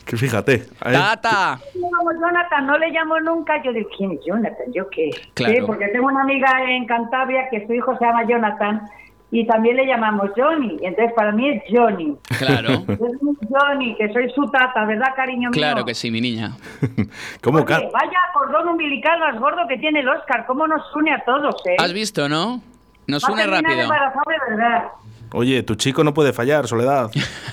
[0.07, 0.55] Que fíjate.
[0.55, 0.67] ¿eh?
[0.81, 1.61] ¡Tata!
[1.75, 3.63] como Jonathan, no le llamo nunca.
[3.63, 4.73] Yo digo, ¿quién es Jonathan?
[4.75, 5.11] ¿Yo qué?
[5.35, 5.55] Claro.
[5.55, 8.83] Sí, porque tengo una amiga en Cantabria que su hijo se llama Jonathan
[9.33, 10.77] y también le llamamos Johnny.
[10.83, 12.17] Entonces para mí es Johnny.
[12.39, 12.71] Claro.
[12.89, 15.53] Es mi Johnny, que soy su tata, ¿verdad, cariño mío?
[15.53, 16.57] Claro que sí, mi niña.
[17.43, 20.47] ¿Cómo Oye, vaya cordón umbilical más gordo que tiene el Oscar.
[20.47, 21.77] ¿Cómo nos une a todos, eh?
[21.79, 22.61] ¿Has visto, no?
[23.07, 23.77] Nos Va une rápido.
[23.77, 24.85] de verdad.
[25.33, 27.11] Oye, tu chico no puede fallar, Soledad.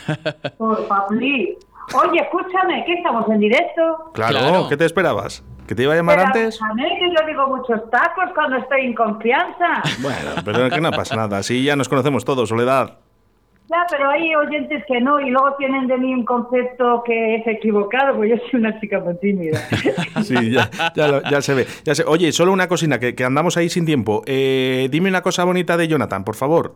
[0.58, 1.14] Por favor.
[1.14, 4.12] Oye, escúchame, que estamos en directo.
[4.14, 4.68] Claro, Claro.
[4.70, 5.44] ¿qué te esperabas?
[5.68, 6.56] ¿Que te iba a llamar Pero, antes?
[6.56, 9.84] escúchame, que yo digo muchos tacos cuando estoy en confianza.
[10.02, 11.44] Bueno, pero es que no pasa nada.
[11.44, 12.98] Sí, ya nos conocemos todos, Soledad.
[13.70, 17.48] Ya, pero hay oyentes que no y luego tienen de mí un concepto que es
[17.48, 19.60] equivocado, pues yo soy una chica muy tímida.
[20.24, 21.68] Sí, ya, ya, lo- ya se ve.
[21.84, 24.24] Ya se- Oye, solo una cosina, que, que andamos ahí sin tiempo.
[24.26, 26.76] Eh, dime una cosa bonita de Jonathan, por favor.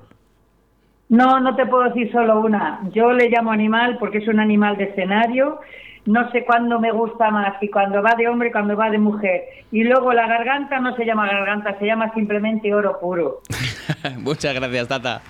[1.08, 2.82] No, no te puedo decir solo una.
[2.94, 5.60] Yo le llamo animal porque es un animal de escenario.
[6.06, 8.98] No sé cuándo me gusta más, si cuando va de hombre y cuando va de
[8.98, 9.44] mujer.
[9.72, 13.42] Y luego la garganta no se llama garganta, se llama simplemente oro puro.
[14.18, 15.22] Muchas gracias, Tata.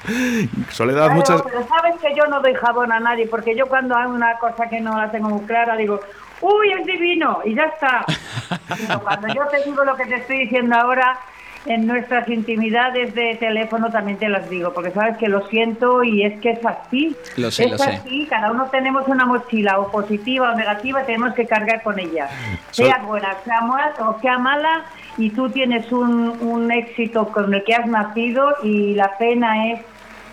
[0.70, 1.42] Soledad, Claro, muchas...
[1.42, 4.70] Pero sabes que yo no doy jabón a nadie, porque yo cuando hago una cosa
[4.70, 6.00] que no la tengo muy clara digo,
[6.42, 8.06] uy, es divino, y ya está.
[8.88, 11.18] Pero cuando yo te digo lo que te estoy diciendo ahora,
[11.66, 16.24] en nuestras intimidades de teléfono también te las digo, porque sabes que lo siento y
[16.24, 17.16] es que es así.
[17.38, 17.92] Lo sé, es lo sé.
[17.92, 22.30] así, cada uno tenemos una mochila, o positiva o negativa, tenemos que cargar con ella.
[22.72, 24.86] Sea buena, sea mala o sea mala,
[25.18, 29.82] y tú tienes un, un éxito con el que has nacido y la pena es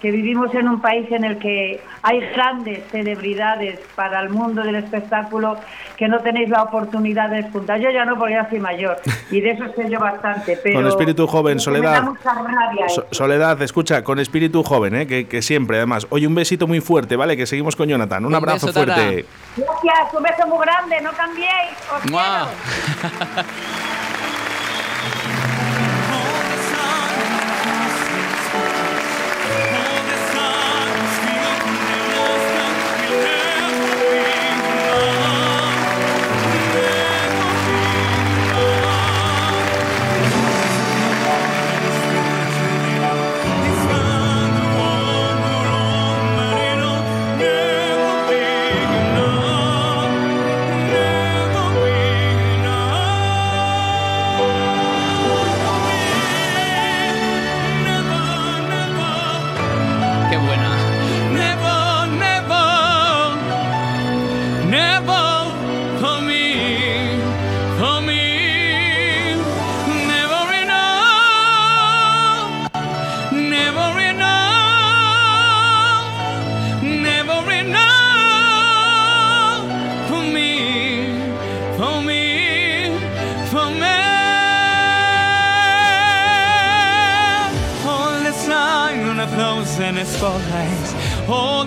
[0.01, 4.77] que vivimos en un país en el que hay grandes celebridades para el mundo del
[4.77, 5.57] espectáculo
[5.97, 7.81] que no tenéis la oportunidad de despuntar.
[7.81, 8.97] Yo ya no, porque ya soy mayor
[9.31, 10.57] y de eso sé yo bastante.
[10.63, 11.93] Pero Con espíritu joven, me Soledad.
[11.93, 13.07] da mucha rabia So- eso.
[13.11, 15.07] Soledad, escucha, con espíritu joven, ¿eh?
[15.07, 16.07] que, que siempre, además.
[16.11, 17.37] Oye, un besito muy fuerte, ¿vale?
[17.37, 18.25] Que seguimos con Jonathan.
[18.25, 18.95] Un, Un abrazo beso, Tata.
[18.95, 19.25] fuerte.
[19.57, 21.49] Gracias, un beso muy grande, no cambiéis.
[21.93, 22.11] Os.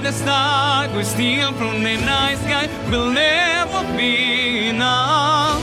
[0.02, 5.62] The stars we steal from the night sky will never be enough.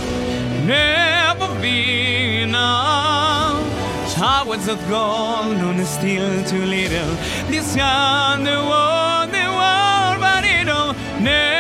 [0.65, 3.61] Never be enough.
[4.15, 7.15] Towers of gold on a steel too little.
[7.51, 11.58] This kind the world, the world, but it'll never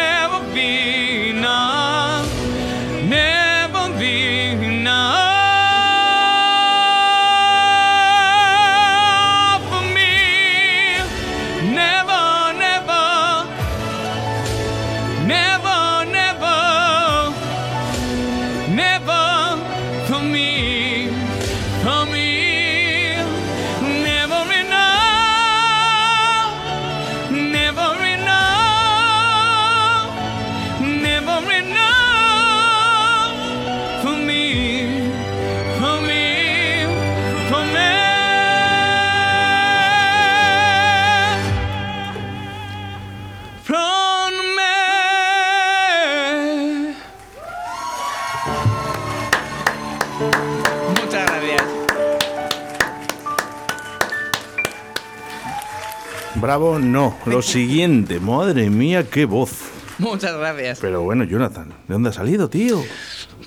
[56.40, 57.16] Bravo, no.
[57.26, 59.50] Lo siguiente, madre mía, qué voz.
[59.98, 60.78] Muchas gracias.
[60.80, 62.80] Pero bueno, Jonathan, ¿de dónde has salido, tío?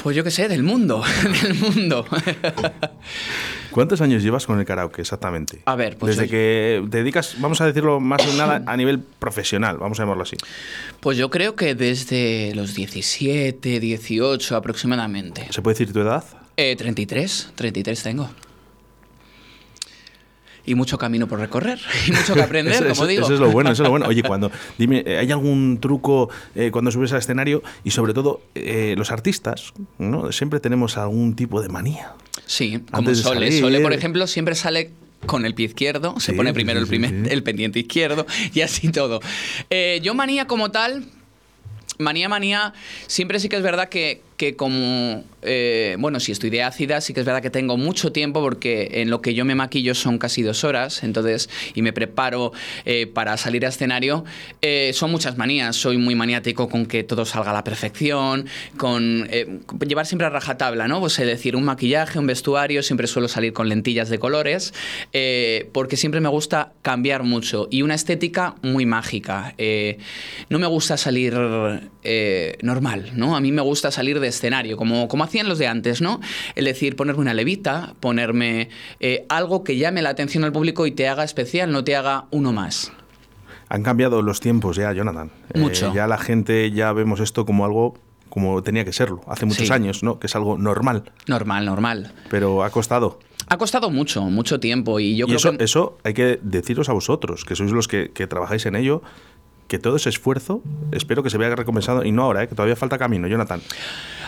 [0.04, 1.02] Pues yo qué sé, del mundo,
[1.44, 2.06] del mundo.
[3.72, 5.62] ¿Cuántos años llevas con el karaoke exactamente?
[5.66, 8.76] A ver, pues Desde yo- que te dedicas, vamos a decirlo más que nada a
[8.76, 10.36] nivel profesional, vamos a llamarlo así.
[11.00, 15.48] Pues yo creo que desde los 17, 18 aproximadamente.
[15.52, 16.24] ¿Se puede decir tu edad?
[16.58, 18.30] Eh, 33, 33 tengo.
[20.72, 23.24] Y mucho camino por recorrer, y mucho que aprender, Eso- como eso- digo.
[23.26, 24.06] Eso es lo bueno, eso es lo bueno.
[24.08, 27.62] Oye, cuando dime, eh, ¿hay algún truco eh, cuando subes al escenario?
[27.84, 30.32] Y sobre todo, eh, los artistas, ¿no?
[30.32, 32.14] Siempre tenemos algún tipo de manía.
[32.46, 33.60] Sí, como Sole.
[33.60, 34.92] Sole, por ejemplo, siempre sale
[35.26, 38.90] con el pie izquierdo, se pone primero sí, el, primer, el pendiente izquierdo y así
[38.94, 39.20] todo.
[39.70, 41.04] Eh, yo manía como tal,
[42.00, 42.74] manía, manía,
[43.08, 47.14] siempre sí que es verdad que, que como, eh, bueno, si estoy de ácida, sí
[47.14, 50.18] que es verdad que tengo mucho tiempo porque en lo que yo me maquillo son
[50.18, 52.52] casi dos horas, entonces, y me preparo
[52.86, 54.26] eh, para salir a escenario,
[54.64, 55.76] eh, son muchas manías.
[55.76, 60.32] Soy muy maniático con que todo salga a la perfección, con eh, llevar siempre a
[60.32, 61.00] rajatabla, ¿no?
[61.02, 64.74] Pues es decir, un maquillaje, un vestuario, siempre suelo salir con lentillas de colores,
[65.72, 69.54] porque siempre me gusta cambiar mucho y una estética muy mágica.
[70.50, 71.36] No me gusta salir
[72.64, 73.36] normal, ¿no?
[73.36, 76.20] A mí me gusta salir de escenario, como, como hacían los de antes, ¿no?
[76.56, 80.92] Es decir, ponerme una levita, ponerme eh, algo que llame la atención al público y
[80.92, 82.92] te haga especial, no te haga uno más.
[83.70, 85.32] Han cambiado los tiempos ya, Jonathan.
[85.54, 85.94] Eh, Mucho.
[85.94, 87.94] ya la gente, ya vemos esto como algo
[88.30, 89.74] como tenía que serlo, hace muchos Sí.
[89.74, 90.18] años, ¿no?
[90.18, 92.14] Que es algo normal, Normal, normal.
[92.30, 93.20] pero ha costado.
[93.50, 95.64] Ha costado mucho, mucho tiempo y yo y creo eso, que...
[95.66, 99.02] eso hay que deciros a vosotros, que sois los que, que trabajáis en ello,
[99.68, 100.62] que todo ese esfuerzo,
[100.94, 102.48] espero que se vea recompensado, y no ahora, ¿eh?
[102.48, 103.62] que todavía falta camino, Jonathan.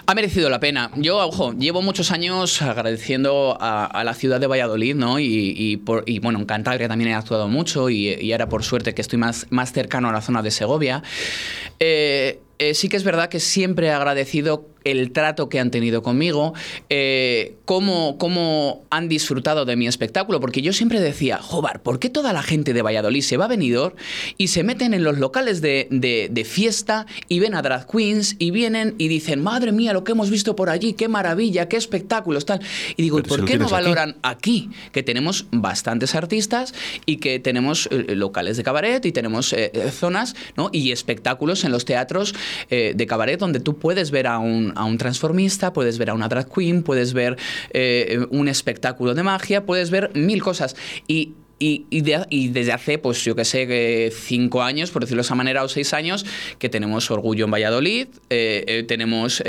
[0.06, 0.92] Ha merecido la pena.
[0.98, 5.18] Yo, ojo, llevo muchos años agradeciendo a, la ciudad de Valladolid, ¿no?
[5.18, 8.94] Y, por- y, bueno, en Cantabria también he actuado mucho y, y ahora por suerte
[8.94, 11.04] que estoy más, más cercano a la zona de Segovia.
[11.80, 16.02] Eh, eh, sí que es verdad que siempre he agradecido el trato que han tenido
[16.04, 16.54] conmigo,
[16.90, 22.10] eh, cómo, cómo han disfrutado de mi espectáculo, porque yo siempre decía, joder, ¿por qué
[22.10, 23.96] toda la gente de Valladolid se va a venidor
[24.38, 28.36] y se meten en los locales de, de- de fiesta y ven a drag queens
[28.40, 31.78] y vienen y dicen, madre mía, lo que hemos visto por allí, qué maravilla, qué
[31.78, 32.62] espectáculos, tal?
[32.98, 33.84] Y digo, ¿y si ¿por qué no tienes aquí".
[33.84, 34.70] valoran aquí?
[34.92, 36.74] Que tenemos bastantes artistas
[37.06, 40.70] y que tenemos eh, locales de cabaret y tenemos eh, zonas ¿no?
[40.72, 42.34] y espectáculos en los teatros
[42.70, 46.28] de cabaret donde tú puedes ver a un, a un transformista, puedes ver a una
[46.28, 47.38] drag queen, puedes ver
[47.72, 50.76] eh, un espectáculo de magia, puedes ver mil cosas.
[51.08, 55.22] Y, y, y de- y desde hace, pues yo que sé, cinco años, por decirlo
[55.22, 56.26] de esa manera, o seis años,
[56.60, 59.42] que tenemos orgullo en Valladolid, eh, eh, tenemos,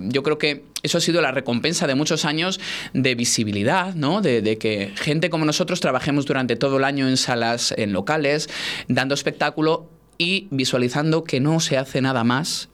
[0.00, 2.60] yo creo que eso ha sido la recompensa de muchos años
[2.92, 4.20] de visibilidad, ¿no?
[4.20, 8.48] De, de que gente como nosotros trabajemos durante todo el año en salas, en locales,
[8.86, 12.68] dando espectáculo y visualizando que no se hace nada más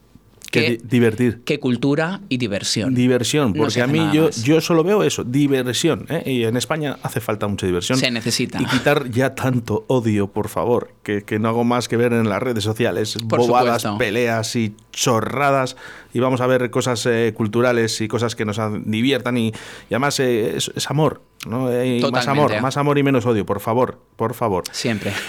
[0.53, 1.41] Que que, di- divertir.
[1.45, 2.95] que cultura y diversión.
[2.95, 6.07] Diversión, porque a mí yo, yo solo veo eso, diversión.
[6.11, 6.23] ¿eh?
[6.27, 7.99] Y en España hace falta mucha diversión.
[7.99, 8.61] Se necesita.
[8.61, 12.29] Y quitar ya tanto odio, por favor, que, que no hago más que ver en
[12.29, 13.17] las redes sociales.
[13.29, 13.99] Por bobadas, supuesto.
[13.99, 15.77] peleas y chorradas.
[16.13, 19.39] Y vamos a ver cosas eh, culturales y cosas que nos diviertan.
[19.39, 21.21] Y, y además eh, es, es amor.
[21.47, 21.73] ¿no?
[21.73, 24.65] Eh, y más amor, más amor y menos odio, por favor, por favor.
[24.73, 25.13] Siempre.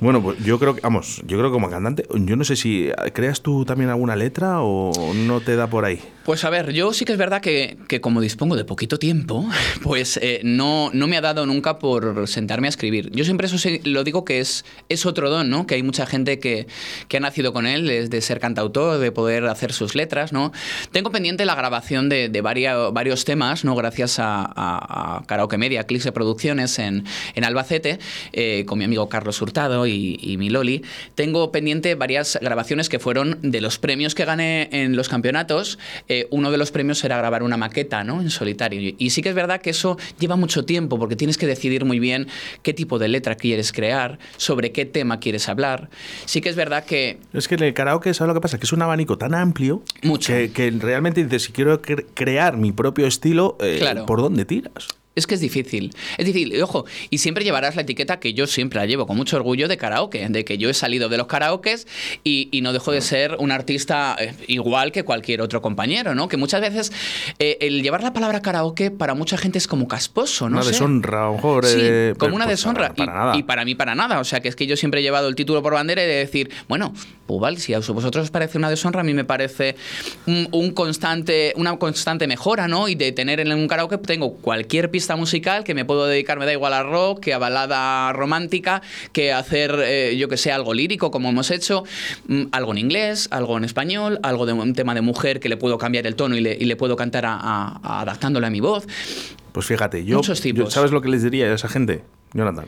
[0.00, 2.90] Bueno, pues yo creo que, vamos, yo creo que como cantante, yo no sé si
[3.12, 6.00] creas tú también alguna letra o no te da por ahí.
[6.24, 9.46] Pues a ver, yo sí que es verdad que, que como dispongo de poquito tiempo,
[9.82, 13.10] pues eh, no, no me ha dado nunca por sentarme a escribir.
[13.12, 15.66] Yo siempre eso sí lo digo que es, es otro don, ¿no?
[15.66, 16.66] Que hay mucha gente que,
[17.08, 20.52] que ha nacido con él, de ser cantautor, de poder hacer sus letras, ¿no?
[20.92, 23.64] Tengo pendiente la grabación de, varios temas.
[23.64, 27.04] Gracias a, Karaoke Media, Clix de Producciones en,
[27.42, 27.98] Albacete,
[28.32, 30.82] eh, con mi amigo Carlos Hurtado y, y mi Loli.
[31.14, 35.78] Tengo pendiente varias grabaciones que fueron de los premios que gané en los campeonatos.
[36.08, 38.20] Eh, uno de los premios era grabar una maqueta, ¿no?
[38.20, 38.94] En solitario.
[38.98, 41.98] Y sí que es verdad que eso lleva mucho tiempo porque tienes que decidir muy
[41.98, 42.28] bien
[42.62, 45.88] qué tipo de letra quieres crear, sobre qué tema quieres hablar.
[46.26, 48.58] Sí que es verdad que Es que el karaoke, ¿sabes lo que pasa?
[48.58, 50.32] Que es un abanico tan amplio Mucho.
[50.32, 54.06] Que, que realmente dices, si quiero cre- crear mi propio estilo, eh, Claro.
[54.06, 54.88] ¿por dónde tiras?
[55.14, 55.94] Es que es difícil.
[56.16, 56.54] Es difícil.
[56.54, 59.68] Y ojo, y siempre llevarás la etiqueta que yo siempre la llevo con mucho orgullo
[59.68, 61.86] de karaoke, de que yo he salido de los karaokes
[62.24, 66.28] y, y no dejo de ser un artista eh, igual que cualquier otro compañero, ¿no?
[66.28, 66.92] Que muchas veces
[67.38, 70.56] eh, el llevar la palabra karaoke para mucha gente es como casposo, ¿no?
[70.56, 70.70] una sé.
[70.70, 71.66] deshonra, mejor.
[71.66, 72.94] Sí, eh, como una pues, deshonra.
[72.94, 74.18] Para, para y, y para mí, para nada.
[74.18, 76.14] O sea, que es que yo siempre he llevado el título por bandera y de
[76.14, 76.94] decir, bueno,
[77.26, 79.76] pues vale, si a vosotros os parece una deshonra, a mí me parece
[80.26, 82.88] un, un constante, una constante mejora, ¿no?
[82.88, 86.46] Y de tener en un karaoke, tengo cualquier pista musical que me puedo dedicar, me
[86.46, 90.52] da igual a rock, que a balada romántica, que a hacer, eh, yo que sé,
[90.52, 91.84] algo lírico, como hemos hecho,
[92.28, 95.56] mm, algo en inglés, algo en español, algo de un tema de mujer que le
[95.56, 98.50] puedo cambiar el tono y le, y le puedo cantar a- a- a- adaptándole a
[98.50, 98.86] mi voz.
[99.52, 100.70] Pues fíjate, yo, Muchos yo-.
[100.70, 102.66] ¿Sabes lo que les diría a esa gente, Jonathan?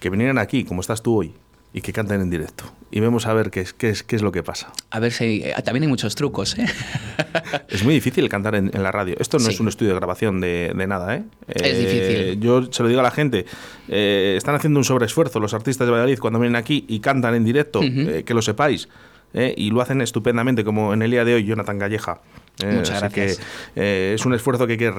[0.00, 1.32] Que vinieran aquí, como estás tú hoy,
[1.72, 2.64] y que canten en directo.
[2.90, 4.72] Y vemos a ver qué es, qué es, qué es lo que pasa.
[4.90, 5.42] A ver si...
[5.44, 6.66] eh, también hay muchos trucos, ¿eh?
[7.68, 9.14] Es muy difícil cantar en, en la radio.
[9.20, 9.52] Esto no Sí.
[9.52, 11.22] es un estudio de grabación de, de nada, ¿eh?
[11.46, 12.40] Es Eh, difícil.
[12.40, 13.46] Yo se lo digo a la gente.
[13.88, 17.44] eh, están haciendo un sobreesfuerzo los artistas de Valladolid cuando vienen aquí y cantan en
[17.44, 17.88] directo, Ujú.
[17.88, 18.88] eh, que lo sepáis.
[19.32, 22.20] y lo hacen estupendamente, como en el día de hoy, Jonathan Galleja.
[22.64, 23.38] Muchas gracias.
[23.76, 24.90] que es un esfuerzo que hay que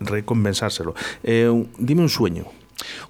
[0.00, 0.94] recompensárselo.
[1.22, 2.46] Dime un sueño.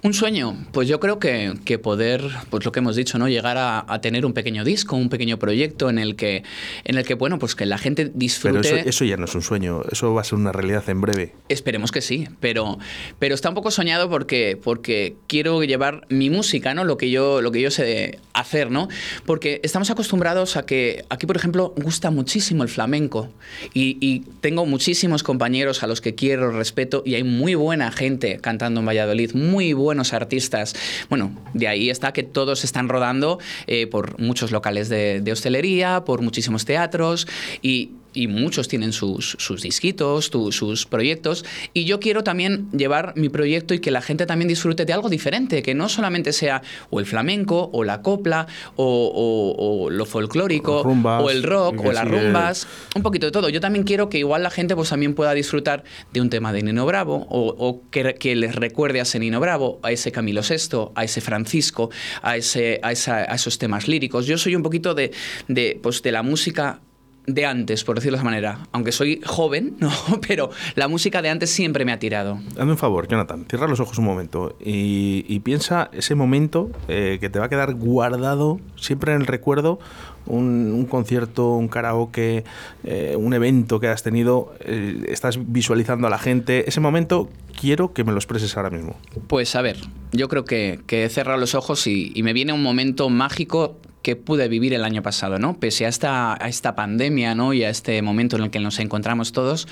[0.03, 3.27] Un sueño, pues yo creo que, que poder, pues lo que hemos dicho, ¿no?
[3.27, 6.43] Llegar a, a tener un pequeño disco, un pequeño proyecto en el que,
[6.83, 8.59] en el que bueno, pues que la gente Pero disfrute.
[8.59, 11.33] eso, eso ya no es un sueño, eso va a ser una realidad en breve.
[11.49, 12.77] Esperemos que sí, pero,
[13.19, 16.83] pero está un poco soñado porque, porque quiero llevar mi música, ¿no?
[16.83, 18.87] Lo que yo, lo que yo sé hacer, ¿no?
[19.25, 23.31] Porque estamos acostumbrados a que aquí, por ejemplo, gusta muchísimo el flamenco
[23.73, 28.37] y, y tengo muchísimos compañeros a los que quiero, respeto y hay muy buena gente
[28.41, 30.75] cantando en Valladolid, muy buenos artistas.
[31.09, 36.03] Bueno, de ahí está que todos están rodando eh, por muchos locales de, de hostelería,
[36.05, 37.27] por muchísimos teatros
[37.61, 43.13] y y muchos tienen sus, sus disquitos, tu- sus proyectos, y yo quiero también llevar
[43.15, 46.61] mi proyecto y que la gente también disfrute de algo diferente, que no solamente sea
[46.89, 51.79] o el flamenco, o la copla, o, o- o lo folclórico, Rumbas, o el rock,
[51.81, 53.49] o las rumbas, un poquito de todo.
[53.49, 56.63] Yo también quiero que igual la gente pues también pueda disfrutar de un tema de
[56.63, 60.41] Nino Bravo, o, o que, que les recuerde a ese Nino Bravo, a ese Camilo
[60.41, 61.89] VI, a ese Francisco,
[62.21, 64.25] a, ese, a, esa- a esos temas líricos.
[64.25, 65.11] Yo soy un poquito de,
[65.47, 66.79] de, pues, de la música
[67.27, 68.59] de antes, por decirlo de esa manera.
[68.71, 69.91] Aunque soy joven, ¿no?
[70.27, 72.39] Pero la música de antes siempre me ha tirado.
[72.57, 77.17] Hazme un favor, Jonathan, cierra los ojos un momento y, y piensa ese momento eh,
[77.19, 79.79] que te va a quedar guardado siempre en el recuerdo,
[80.25, 82.43] un, un concierto, un karaoke,
[82.83, 87.29] eh, un evento que has tenido, eh, estás visualizando a la gente, ese momento
[87.59, 88.95] quiero que me lo expreses ahora mismo.
[89.27, 89.77] Pues a ver,
[90.11, 93.77] yo creo que, que he cerrado los ojos y, y me viene un momento mágico
[94.05, 95.59] que pude vivir el año pasado, ¿no?
[95.59, 97.53] Pese a esta, a esta pandemia, ¿no?
[97.53, 99.67] Y a este momento en el que nos encontramos todos.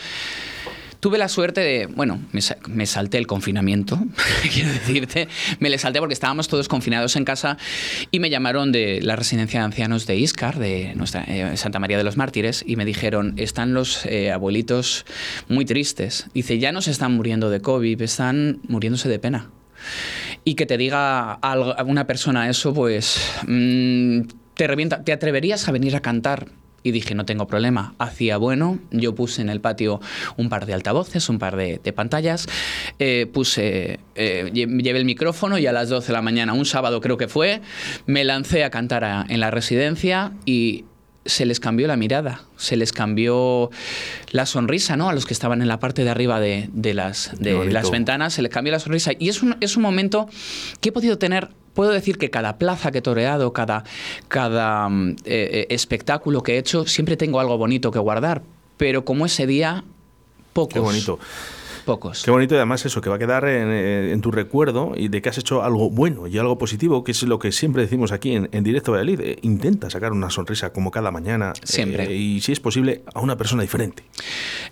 [0.99, 3.99] Tuve la suerte de, bueno, me, me salté el confinamiento,
[4.51, 5.27] quiero decirte,
[5.59, 7.59] me le salté porque estábamos todos confinados en casa
[8.09, 11.97] y me llamaron de la residencia de ancianos de Iscar, de nuestra eh, Santa María
[11.99, 15.05] de los Mártires, y me dijeron, están los eh, abuelitos
[15.47, 16.25] muy tristes.
[16.33, 19.51] Dice, ya no se están muriendo de COVID, están muriéndose de pena.
[20.45, 23.17] Y que te diga a una persona eso, pues
[23.47, 24.21] mm,
[24.55, 25.03] te revienta.
[25.03, 26.47] ¿Te atreverías a venir a cantar?
[26.85, 27.93] Y dije, no tengo problema.
[27.97, 30.01] Hacía bueno, yo puse en el patio
[30.35, 32.45] un par de altavoces, un par de, pantallas,
[32.99, 36.65] eh, puse, eh, lle- llevé el micrófono y a las 12 de la mañana, un
[36.65, 37.61] sábado creo que fue,
[38.05, 40.83] me lancé a cantar en la residencia y
[41.25, 43.69] se les cambió la mirada, se les cambió
[44.31, 45.09] la sonrisa, ¿no?
[45.09, 48.33] A los que estaban en la parte de arriba de, de las, de las ventanas,
[48.33, 49.11] se les cambió la sonrisa.
[49.17, 50.27] Y es un, es un momento
[50.81, 51.49] que he podido tener.
[51.73, 53.83] Puedo decir que cada plaza que he toreado, cada,
[54.27, 58.43] cada mm, eh, eh, espectáculo que he hecho, siempre tengo algo bonito que guardar.
[58.77, 59.83] Pero como ese día,
[60.51, 60.73] pocos.
[60.73, 61.19] Qué bonito.
[61.85, 62.23] Pocos.
[62.23, 65.09] Qué bonito y además eso, que va a quedar en, eh, en tu recuerdo y
[65.09, 68.11] de que has hecho algo bueno y algo positivo, que es lo que siempre decimos
[68.11, 69.19] aquí en, en Directo Valladolid.
[69.21, 71.53] Eh, intenta sacar una sonrisa como cada mañana.
[71.63, 72.05] Siempre.
[72.05, 74.03] eh, y si es posible, a una persona diferente.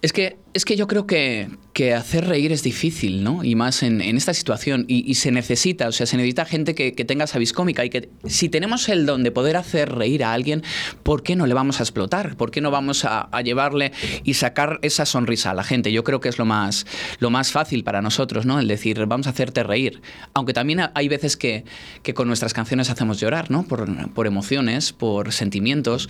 [0.01, 3.43] Es que, es que yo creo que, que hacer reír es difícil, ¿no?
[3.43, 4.86] Y más en, en esta situación.
[4.88, 7.86] Y, se necesita, o sea, se necesita gente que, que tenga esa vis cómica.
[7.86, 10.64] Y que si tenemos el don de poder hacer reír a alguien,
[11.04, 12.36] ¿por qué no le vamos a explotar?
[12.36, 13.91] ¿Por qué no vamos a, a llevarle
[14.24, 15.91] y sacar esa sonrisa a la gente?
[15.91, 16.86] Yo creo que es lo más,
[17.20, 18.60] lo más fácil para nosotros, ¿no?
[18.60, 20.02] El decir, vamos a hacerte reír.
[20.34, 21.64] Aunque también hay veces que,
[22.04, 23.64] que con nuestras canciones hacemos llorar, ¿no?
[23.64, 26.10] Por, por emociones, por sentimientos.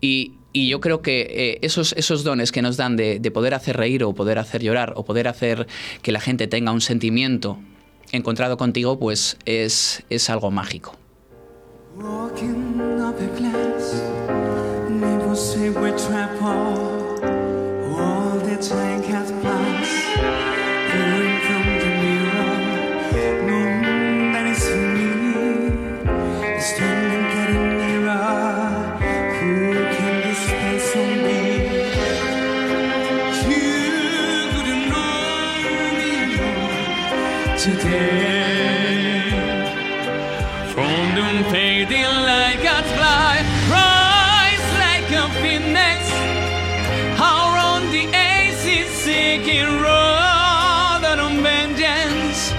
[0.00, 3.54] Y, y yo creo que eh, esos, esos dones que nos dan de, de poder
[3.54, 5.66] hacer reír o poder hacer llorar o poder hacer
[6.02, 7.58] que la gente tenga un sentimiento
[8.12, 10.96] encontrado contigo, pues es, es algo mágico.
[37.58, 39.30] Today.
[40.72, 45.98] From the fading like a fly, rise like a phoenix.
[47.18, 52.52] Around the AC seeking road on vengeance.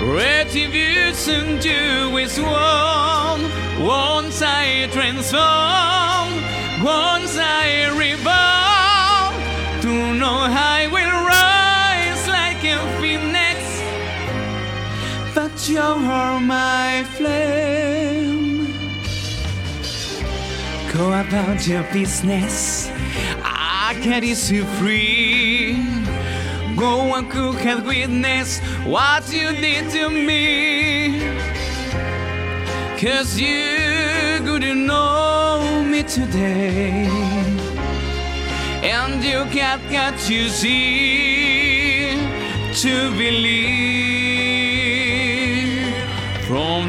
[0.00, 3.42] Retribution due is one.
[3.82, 6.28] Once I transform,
[6.84, 9.34] once I rebound.
[9.82, 11.11] To know I will
[15.62, 18.66] but you're my flame.
[20.92, 22.90] Go about your business.
[23.44, 25.74] I can you free.
[26.76, 31.20] Go and cook and witness what you did to me.
[33.00, 37.06] Cause you couldn't know me today.
[38.82, 42.16] And you can't get you see
[42.82, 44.11] to believe.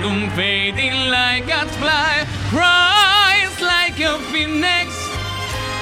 [0.03, 4.89] The fading like a fly, rise like a phoenix.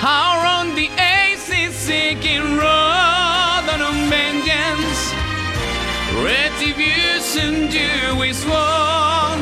[0.04, 5.02] Around the AC seeking road on vengeance.
[6.22, 9.42] Retribution due is one.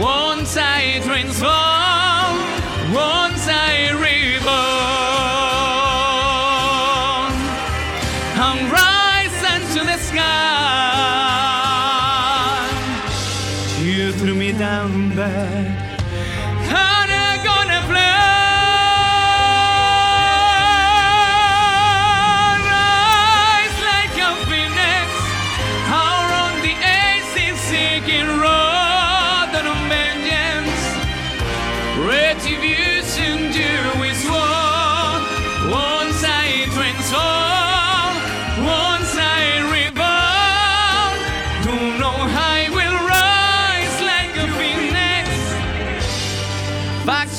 [0.00, 2.36] Once I transform,
[2.94, 5.09] once I reborn.
[15.20, 15.59] back.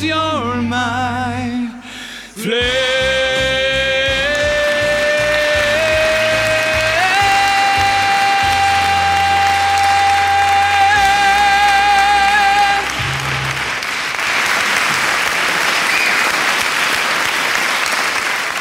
[0.01, 1.69] But you're my
[2.33, 2.61] flame.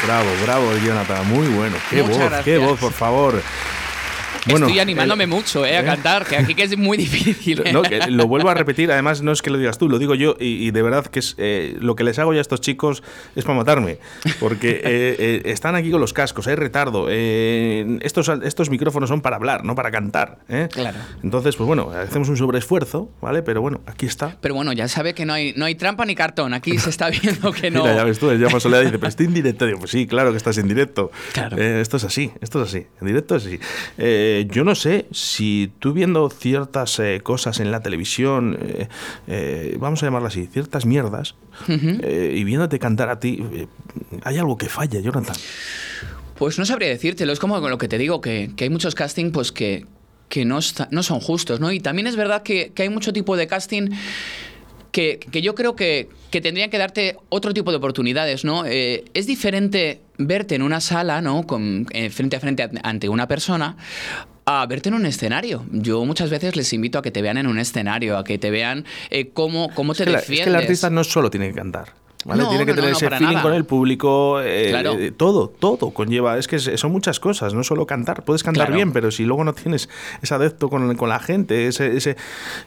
[0.04, 1.26] Bravo, bravo, Jonathan.
[1.28, 1.76] Muy bueno.
[1.88, 3.42] Qué Muchas voz, qué voz, por favor.
[4.46, 7.62] Estoy animándome mucho eh, a cantar, que aquí que es muy difícil.
[7.72, 10.14] No, que lo vuelvo a repetir, además no es que lo digas tú, lo digo
[10.14, 12.60] yo y, y de verdad que es eh, lo que les hago ya a estos
[12.60, 13.02] chicos
[13.36, 13.98] es para matarme,
[14.40, 14.80] porque eh,
[15.18, 19.64] eh, están aquí con los cascos, hay retardo, eh, estos, estos micrófonos son para hablar,
[19.64, 20.38] no para cantar.
[20.48, 20.68] ¿eh?
[20.70, 20.98] Claro.
[21.22, 23.42] Entonces, pues bueno, hacemos un sobreesfuerzo, ¿vale?
[23.42, 24.36] Pero bueno, aquí está.
[24.40, 26.54] Pero bueno, ya sabe que no hay, no hay trampa ni cartón.
[26.54, 27.82] Aquí se está viendo que no.
[27.82, 29.66] Mira, ya ves tú, llama Soledad y dice, pero estoy en directo.
[29.66, 31.10] Digo, pues sí, claro que estás en directo.
[31.32, 31.56] Claro.
[31.58, 32.86] Eh, esto es así, esto es así.
[33.00, 33.58] En directo es así.
[33.98, 38.88] Eh, yo no sé si tú viendo ciertas eh, cosas en la televisión, eh,
[39.26, 41.34] eh, vamos a llamarla así, ciertas mierdas,
[41.68, 43.66] eh, y viéndote cantar a ti, eh,
[44.24, 45.36] hay algo que falla, Jonathan.
[46.38, 49.30] Pues no sabría decírtelo, es como lo que te digo, que, que hay muchos casting
[49.30, 49.84] pues que,
[50.28, 51.70] que no, está- no son justos, ¿no?
[51.72, 53.90] Y también es verdad que, que hay mucho tipo de casting
[54.92, 58.64] que, que yo creo que, que tendrían que darte otro tipo de oportunidades, ¿no?
[58.66, 61.46] Eh, es diferente verte en una sala, ¿no?
[61.46, 63.76] Con, eh, frente a frente an- ante una persona
[64.46, 65.64] a verte en un escenario.
[65.70, 68.50] Yo muchas veces les invito a que te vean en un escenario, a que te
[68.50, 71.48] vean eh, cómo, cómo te Es que, la- es que el artista no solo tiene
[71.48, 71.88] que cantar.
[72.24, 72.42] ¿Vale?
[72.42, 73.42] No, tiene que no, tener no, ese feeling nada.
[73.42, 74.92] con el público, eh, Claro.
[74.98, 76.38] eh, todo, todo conlleva.
[76.38, 78.24] Es que son muchas cosas, no solo cantar.
[78.24, 78.74] Puedes cantar Claro.
[78.76, 79.88] bien, pero si luego no tienes
[80.22, 82.16] ese adepto con, con la gente, ese, ese,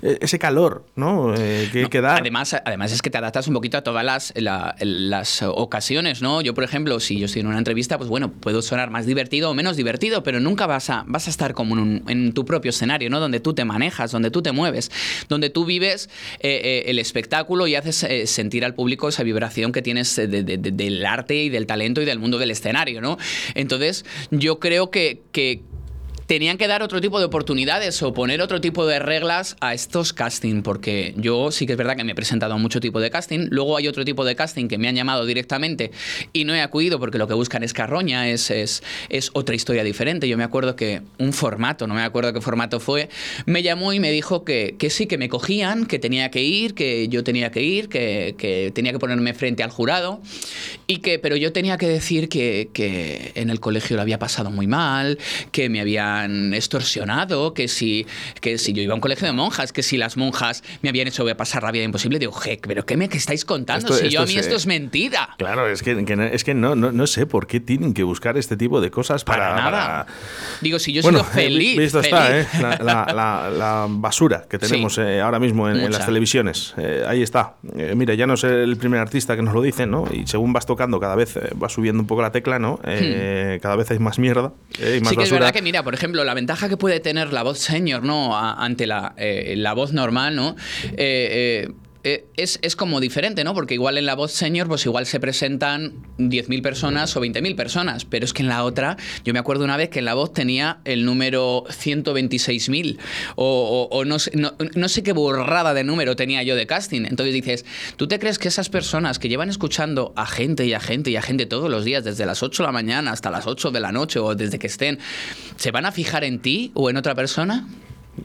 [0.02, 1.34] ese calor, ¿no?
[1.36, 2.16] Eh, que, que da.
[2.18, 6.42] Además, además es que te adaptas un poquito a todas las, la- las ocasiones, ¿no?
[6.42, 9.52] Yo, por ejemplo, si yo estoy en una entrevista, pues bueno, puedo sonar más divertido
[9.52, 12.44] o menos divertido, pero nunca vas a, vas a estar como en, un- en tu
[12.46, 13.20] propio escenario, ¿no?
[13.20, 14.90] Donde tú te manejas, donde tú te mueves,
[15.30, 19.43] donde tú vives eh, eh, el espectáculo y haces eh, sentir al público esa vibración
[19.72, 22.52] que tienes eh, de- de- de- del arte y del talento y del mundo del
[22.52, 23.18] escenario, ¿no?
[23.56, 25.62] Entonces, yo creo que, que
[26.26, 30.14] tenían que dar otro tipo de oportunidades o poner otro tipo de reglas a estos
[30.14, 33.10] casting, porque yo sí que es verdad que me he presentado a mucho tipo de
[33.10, 35.92] casting, luego hay otro tipo de casting que me han llamado directamente
[36.32, 39.84] y no he acudido porque lo que buscan es carroña, es, es, es otra historia
[39.84, 40.28] diferente.
[40.28, 43.10] Yo me acuerdo que un formato, no me acuerdo qué formato fue,
[43.46, 46.74] me llamó y me dijo que, que sí, que me cogían, que tenía que ir,
[46.74, 50.22] que yo tenía que ir, que, que tenía que ponerme frente al jurado,
[50.88, 54.52] y que, pero yo tenía que decir que, que en el colegio lo había pasado
[54.52, 55.18] muy mal,
[55.52, 55.80] que me
[56.20, 58.06] habían extorsionado, que si,
[58.42, 61.08] que si yo iba a un colegio de monjas, que si las monjas me habían
[61.08, 62.20] hecho pasar la vida imposible.
[62.20, 63.88] Digo, je, pero ¿qué me qué estáis contando?
[63.88, 65.30] Esto- si esto yo a mí es, esto es mentira.
[65.38, 68.38] Claro, es que, que es que no, no, no sé por qué tienen que buscar
[68.38, 69.34] este tipo de cosas para.
[69.50, 69.72] Para nada.
[69.72, 70.06] para-
[70.62, 71.78] Digo, si yo he bueno, sido feliz.
[71.78, 72.14] visto feliz.
[72.14, 72.48] está, ¿eh?
[72.62, 75.02] La, la- la- la basura que tenemos Sí.
[75.02, 76.74] eh, ahora mismo en, en las televisiones.
[76.78, 77.56] Eh, ahí está.
[77.76, 80.06] Eh, mira, ya no es el primer artista que nos lo dice, ¿no?
[80.12, 82.80] Y según vas tocando, cada vez eh, va subiendo un poco la tecla, ¿no?
[82.86, 84.84] Eh, Cada vez hay más mierda más Hmm.
[84.84, 85.40] Sí que es basura.
[85.40, 88.38] verdad que, mira, por ejemplo, la ventaja que puede tener la voz senior, ¿no?
[88.38, 90.56] Ante la, eh, la voz normal, ¿no?
[90.98, 91.70] Eh,
[92.04, 93.54] eh, es, es como diferente, ¿no?
[93.54, 98.06] Porque igual en la voz senior, pues igual se presentan 10.000 personas o 20.000 personas,
[98.06, 100.34] pero es que en la otra, yo me acuerdo una vez que en la voz
[100.34, 102.98] tenía el número 126.000
[103.36, 107.06] o, o- no, sé, no, no sé qué borrada de número tenía yo de casting.
[107.06, 107.66] Entonces dices,
[107.98, 111.16] ¿tú te crees que esas personas que llevan escuchando a gente y a gente y
[111.16, 113.80] a gente todos los días, desde las 8 de la mañana hasta las 8 de
[113.80, 115.00] la noche o desde que estén,
[115.56, 117.68] se van a fijar en ti o en otra persona?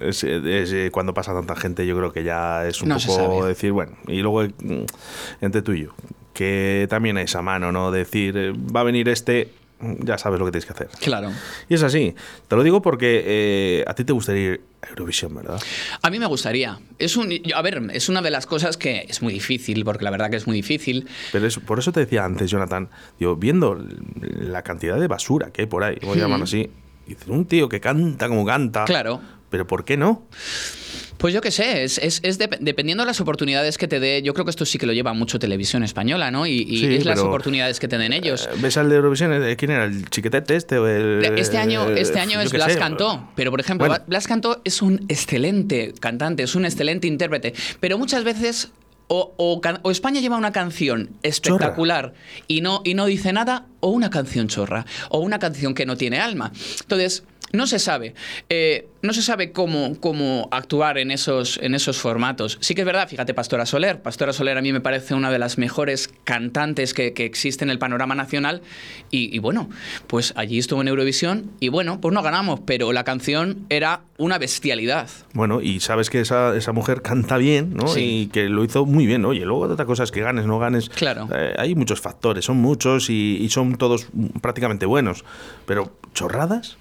[0.01, 3.47] Es, es, eh, cuando pasa tanta gente, yo creo que ya es un No poco
[3.47, 4.85] decir, bueno, y luego mm,
[5.41, 5.95] entre tú y yo,
[6.35, 7.91] que también hay esa mano, ¿no?
[7.91, 10.89] Decir, eh, va a venir este, ya sabes lo que tienes que hacer.
[11.01, 11.31] Claro.
[11.69, 12.15] Y es así.
[12.49, 15.61] Te lo digo porque eh, a ti te gustaría ir a Eurovisión, ¿verdad?
[16.03, 16.79] A mí me gustaría.
[16.99, 20.11] Es un, a ver, es una de las cosas que es muy difícil, porque la
[20.11, 21.09] verdad que es muy difícil.
[21.33, 22.89] Pero es, por eso te decía antes, Jonathan,
[23.37, 23.81] viendo
[24.21, 26.71] la cantidad de basura que hay por ahí, voy a llamarlo así,
[27.07, 28.85] dices, un tío que canta como canta.
[28.85, 29.21] Claro.
[29.51, 30.27] Pero ¿por qué no?
[31.17, 34.23] Pues yo qué sé, es, es- es dep- dependiendo de las oportunidades que te dé,
[34.23, 36.47] yo creo que esto sí que lo lleva mucho televisión española, ¿no?
[36.47, 38.47] Y, y Sí, es las oportunidades que te den ellos.
[38.53, 39.33] Eh, ¿Ves al de Eurovisión?
[39.43, 39.85] Eh, ¿Quién era?
[39.87, 41.25] ¿El chiquetete este o el...?
[41.37, 42.79] Este año, este año es Blas sé.
[42.79, 44.05] Cantó, pero por ejemplo, Bueno.
[44.07, 48.71] Blas Cantó es un excelente cantante, es un excelente intérprete, pero muchas veces
[49.09, 52.13] o, o can- o España lleva una canción espectacular
[52.47, 55.97] y no, y no dice nada, o una canción chorra, o una canción que no
[55.97, 56.53] tiene alma.
[56.83, 58.15] Entonces, no se sabe.
[58.49, 62.59] Eh, no se sabe cómo, cómo actuar en esos, en esos formatos.
[62.61, 64.03] Sí que es verdad, fíjate, Pastora Soler.
[64.03, 67.71] Pastora Soler a mí me parece una de las mejores cantantes que, que existe en
[67.71, 68.63] el panorama nacional.
[69.11, 69.71] Y, y bueno,
[70.09, 74.39] pues allí estuvo en Eurovisión y bueno, pues no ganamos, pero la canción era una
[74.39, 75.09] bestialidad.
[75.33, 77.87] Bueno, y sabes que esa, esa mujer canta bien, ¿no?
[77.87, 78.23] Sí.
[78.23, 79.25] Y que lo hizo muy bien.
[79.25, 80.89] Oye, luego otra cosa es que ganes, no ganes.
[80.89, 81.29] Claro.
[81.33, 84.09] Eh, hay muchos factores, son muchos y, y son todos
[84.43, 85.25] prácticamente buenos.
[85.67, 86.79] Pero, ¿chorradas?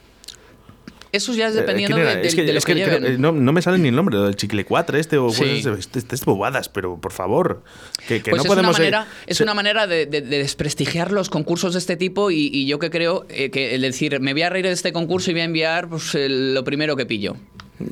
[1.12, 2.80] Eso ya es Eh, dependiendo ¿quién de, de- Es que- de lo es que, que
[2.80, 3.06] lleven.
[3.06, 5.62] eh, no, no me sale ni el nombre, del chicle 4 este o Sí.
[5.64, 7.64] pues, este- este- bobadas, pero por favor,
[8.08, 8.78] que, que Pues no es, podemos...
[8.78, 11.96] una eh, manera, es se- una manera de, de- de desprestigiar los concursos de este
[11.98, 14.72] tipo y, y yo que creo eh, que el decir me voy a reír de
[14.72, 17.36] este concurso y voy a enviar pues, el- lo primero que pillo.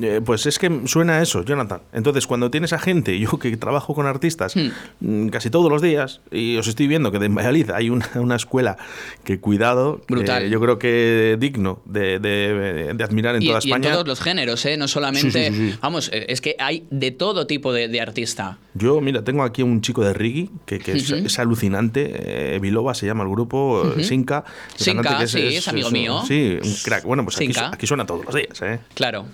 [0.02, 1.80] Eh, pues es que suena a eso, Jonathan.
[1.92, 4.70] Entonces, cuando tienes a gente, yo que trabajo con artistas Hmm.
[5.00, 8.36] mm, casi todos los días, y os estoy viendo que en Valladolid hay una, una
[8.36, 8.76] escuela
[9.24, 10.48] que, cuidado, Brutal.
[10.50, 13.92] yo creo que digno de, de- de admirar en Y, toda y en España.
[13.92, 14.76] todos los géneros, ¿eh?
[14.76, 15.30] no solamente.
[15.30, 15.78] Sí, sí, sí, sí.
[15.82, 18.58] Vamos, eh, es que hay de todo tipo de, de artista.
[18.74, 22.54] Yo, mira, tengo aquí un chico de reggae que, que es, es alucinante.
[22.54, 24.44] eh, Biloba se llama el grupo, eh, Sinca.
[24.78, 26.22] el Sinca, cantante sí, es amigo mío.
[26.26, 27.04] Sí, un crack.
[27.04, 27.68] Bueno, pues aquí, Sinca.
[27.68, 28.80] su- aquí suena todos los días, ¿eh?
[28.94, 29.26] Claro.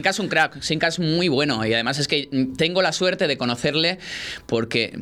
[0.00, 0.62] Sinca es un crack.
[0.62, 1.64] Sinca es muy bueno.
[1.66, 3.98] Y además es que tengo la suerte de conocerle
[4.46, 4.98] porque.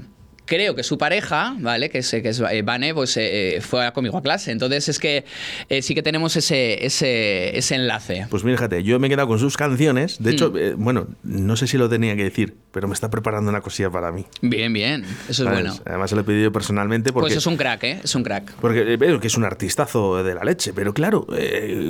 [0.49, 1.90] Creo que su pareja, ¿vale?
[1.90, 4.51] Que es, que es eh, Vane, pues eh, eh, fue conmigo a clase.
[4.51, 5.24] Entonces es que
[5.68, 8.26] eh, sí que tenemos ese, ese, ese enlace.
[8.30, 10.22] Pues mira, fíjate, yo me he quedado con sus canciones.
[10.22, 12.55] De hecho, eh, bueno, no sé si lo tenía que decir.
[12.72, 14.24] pero me está preparando una cosilla para mí.
[14.40, 15.05] Bien, bien.
[15.28, 15.53] Eso es ¿sabes?
[15.62, 15.76] bueno.
[15.84, 17.26] Además se lo he pedido personalmente porque...
[17.26, 18.01] Pues es un crack, ¿eh?
[18.05, 18.53] Es un crack.
[18.61, 21.26] Porque eh, veo que es un artistazo de la leche, pero claro,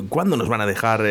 [0.08, 1.02] ¿cuándo nos van a dejar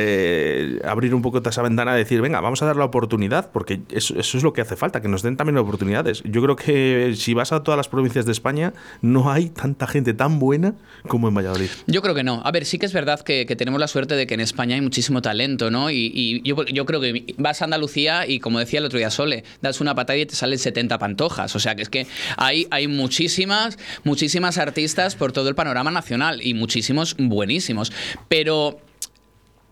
[0.84, 3.52] abrir un poco esa ventana y decir, venga, vamos a dar la oportunidad?
[3.52, 6.24] Porque eso, eso es lo que hace falta, que nos den también oportunidades.
[6.26, 10.14] Yo creo que si vas a todas las provincias de España, no hay tanta gente
[10.14, 10.74] tan buena
[11.08, 11.70] como en Valladolid.
[11.88, 12.42] Yo creo que no.
[12.44, 14.82] A ver, sí que es verdad que, tenemos la suerte de que en España hay
[14.82, 15.90] muchísimo talento, ¿no?
[15.90, 19.80] Y, yo, creo que vas a Andalucía y, como decía el otro día Sole, das
[19.82, 21.56] una patada y te salen 70 pantojas.
[21.56, 26.54] O sea, que es que hay muchísimas, muchísimas artistas por todo el panorama nacional y
[26.54, 27.92] muchísimos buenísimos.
[28.28, 28.80] Pero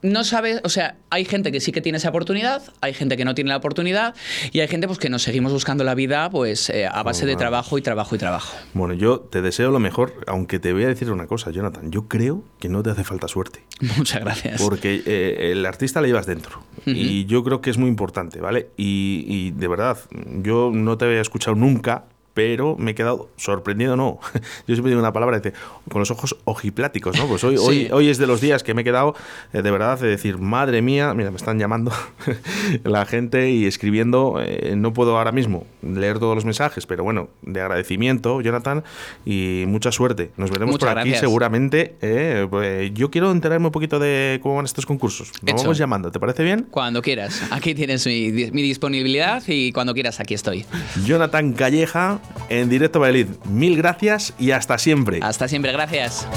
[0.06, 3.26] no sabes, o sea, hay gente que sí que tiene esa oportunidad, hay gente que
[3.26, 4.16] no tiene la oportunidad
[4.52, 7.34] y hay gente pues que nos seguimos buscando la vida pues eh, a base de
[7.34, 7.40] Wow.
[7.40, 8.56] trabajo y trabajo y trabajo.
[8.74, 11.92] Bueno, yo te deseo lo mejor, aunque te voy a decir una cosa, Jonathan.
[11.92, 13.64] Yo creo que no te hace falta suerte.
[13.98, 14.62] Muchas gracias.
[14.62, 16.64] Porque eh, el artista le llevas dentro.
[16.86, 18.70] Y yo creo que es muy importante, ¿vale?
[18.78, 19.98] Y, y de verdad,
[20.44, 22.06] yo no te había escuchado nunca,
[22.36, 24.20] pero me he quedado sorprendido, no.
[24.68, 25.54] Yo siempre digo una palabra, dice,
[25.90, 27.26] con los ojos ojipláticos, ¿no?
[27.28, 27.64] Pues hoy, Sí.
[27.66, 29.16] hoy, hoy es de los días que me he quedado,
[29.54, 31.92] eh, de verdad, de decir, madre mía, mira, me están llamando
[32.84, 34.40] la gente y escribiendo.
[34.42, 38.84] eh, no puedo ahora mismo leer todos los mensajes, pero bueno, de agradecimiento, Jonathan,
[39.26, 40.32] y mucha suerte.
[40.38, 41.22] Nos veremos Muchas por aquí gracias.
[41.22, 41.96] seguramente.
[42.02, 45.32] eh, pues, yo quiero enterarme un poquito de cómo van estos concursos.
[45.42, 45.64] Nos Hecho.
[45.64, 46.68] vamos llamando, ¿te parece bien?
[46.70, 47.42] Cuando quieras.
[47.52, 50.66] Aquí tienes mi, mi disponibilidad y cuando quieras aquí estoy.
[51.06, 52.20] Jonathan Calleja
[52.50, 53.28] en directo Valladolid.
[53.46, 55.20] Mil gracias y hasta siempre.
[55.22, 56.28] Hasta siempre, gracias.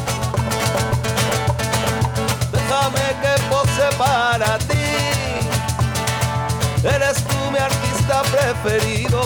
[2.53, 4.75] Déjame que pose para ti.
[6.85, 9.23] Eres tú mi artista preferido.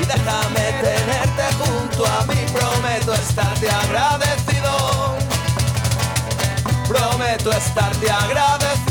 [0.00, 2.46] Y déjame tenerte junto a mí.
[2.52, 5.16] Prometo estarte agradecido.
[6.88, 8.87] Prometo estarte agradecido.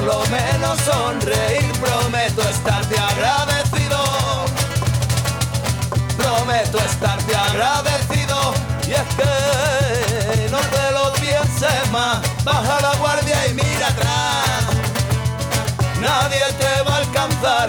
[0.00, 1.72] Por lo menos sonreír.
[1.80, 3.98] Prometo estarte agradecido.
[6.16, 8.54] Prometo estarte agradecido.
[8.86, 12.20] Y es que no te lo pienses más.
[12.44, 14.66] Baja la guardia y mira atrás.
[16.00, 17.68] Nadie te va a alcanzar.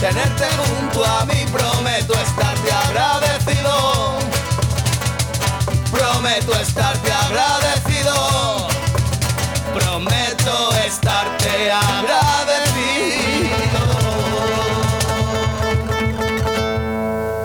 [0.00, 4.18] tenerte junto a mí, prometo estarte agradecido.
[5.90, 7.12] Prometo estarte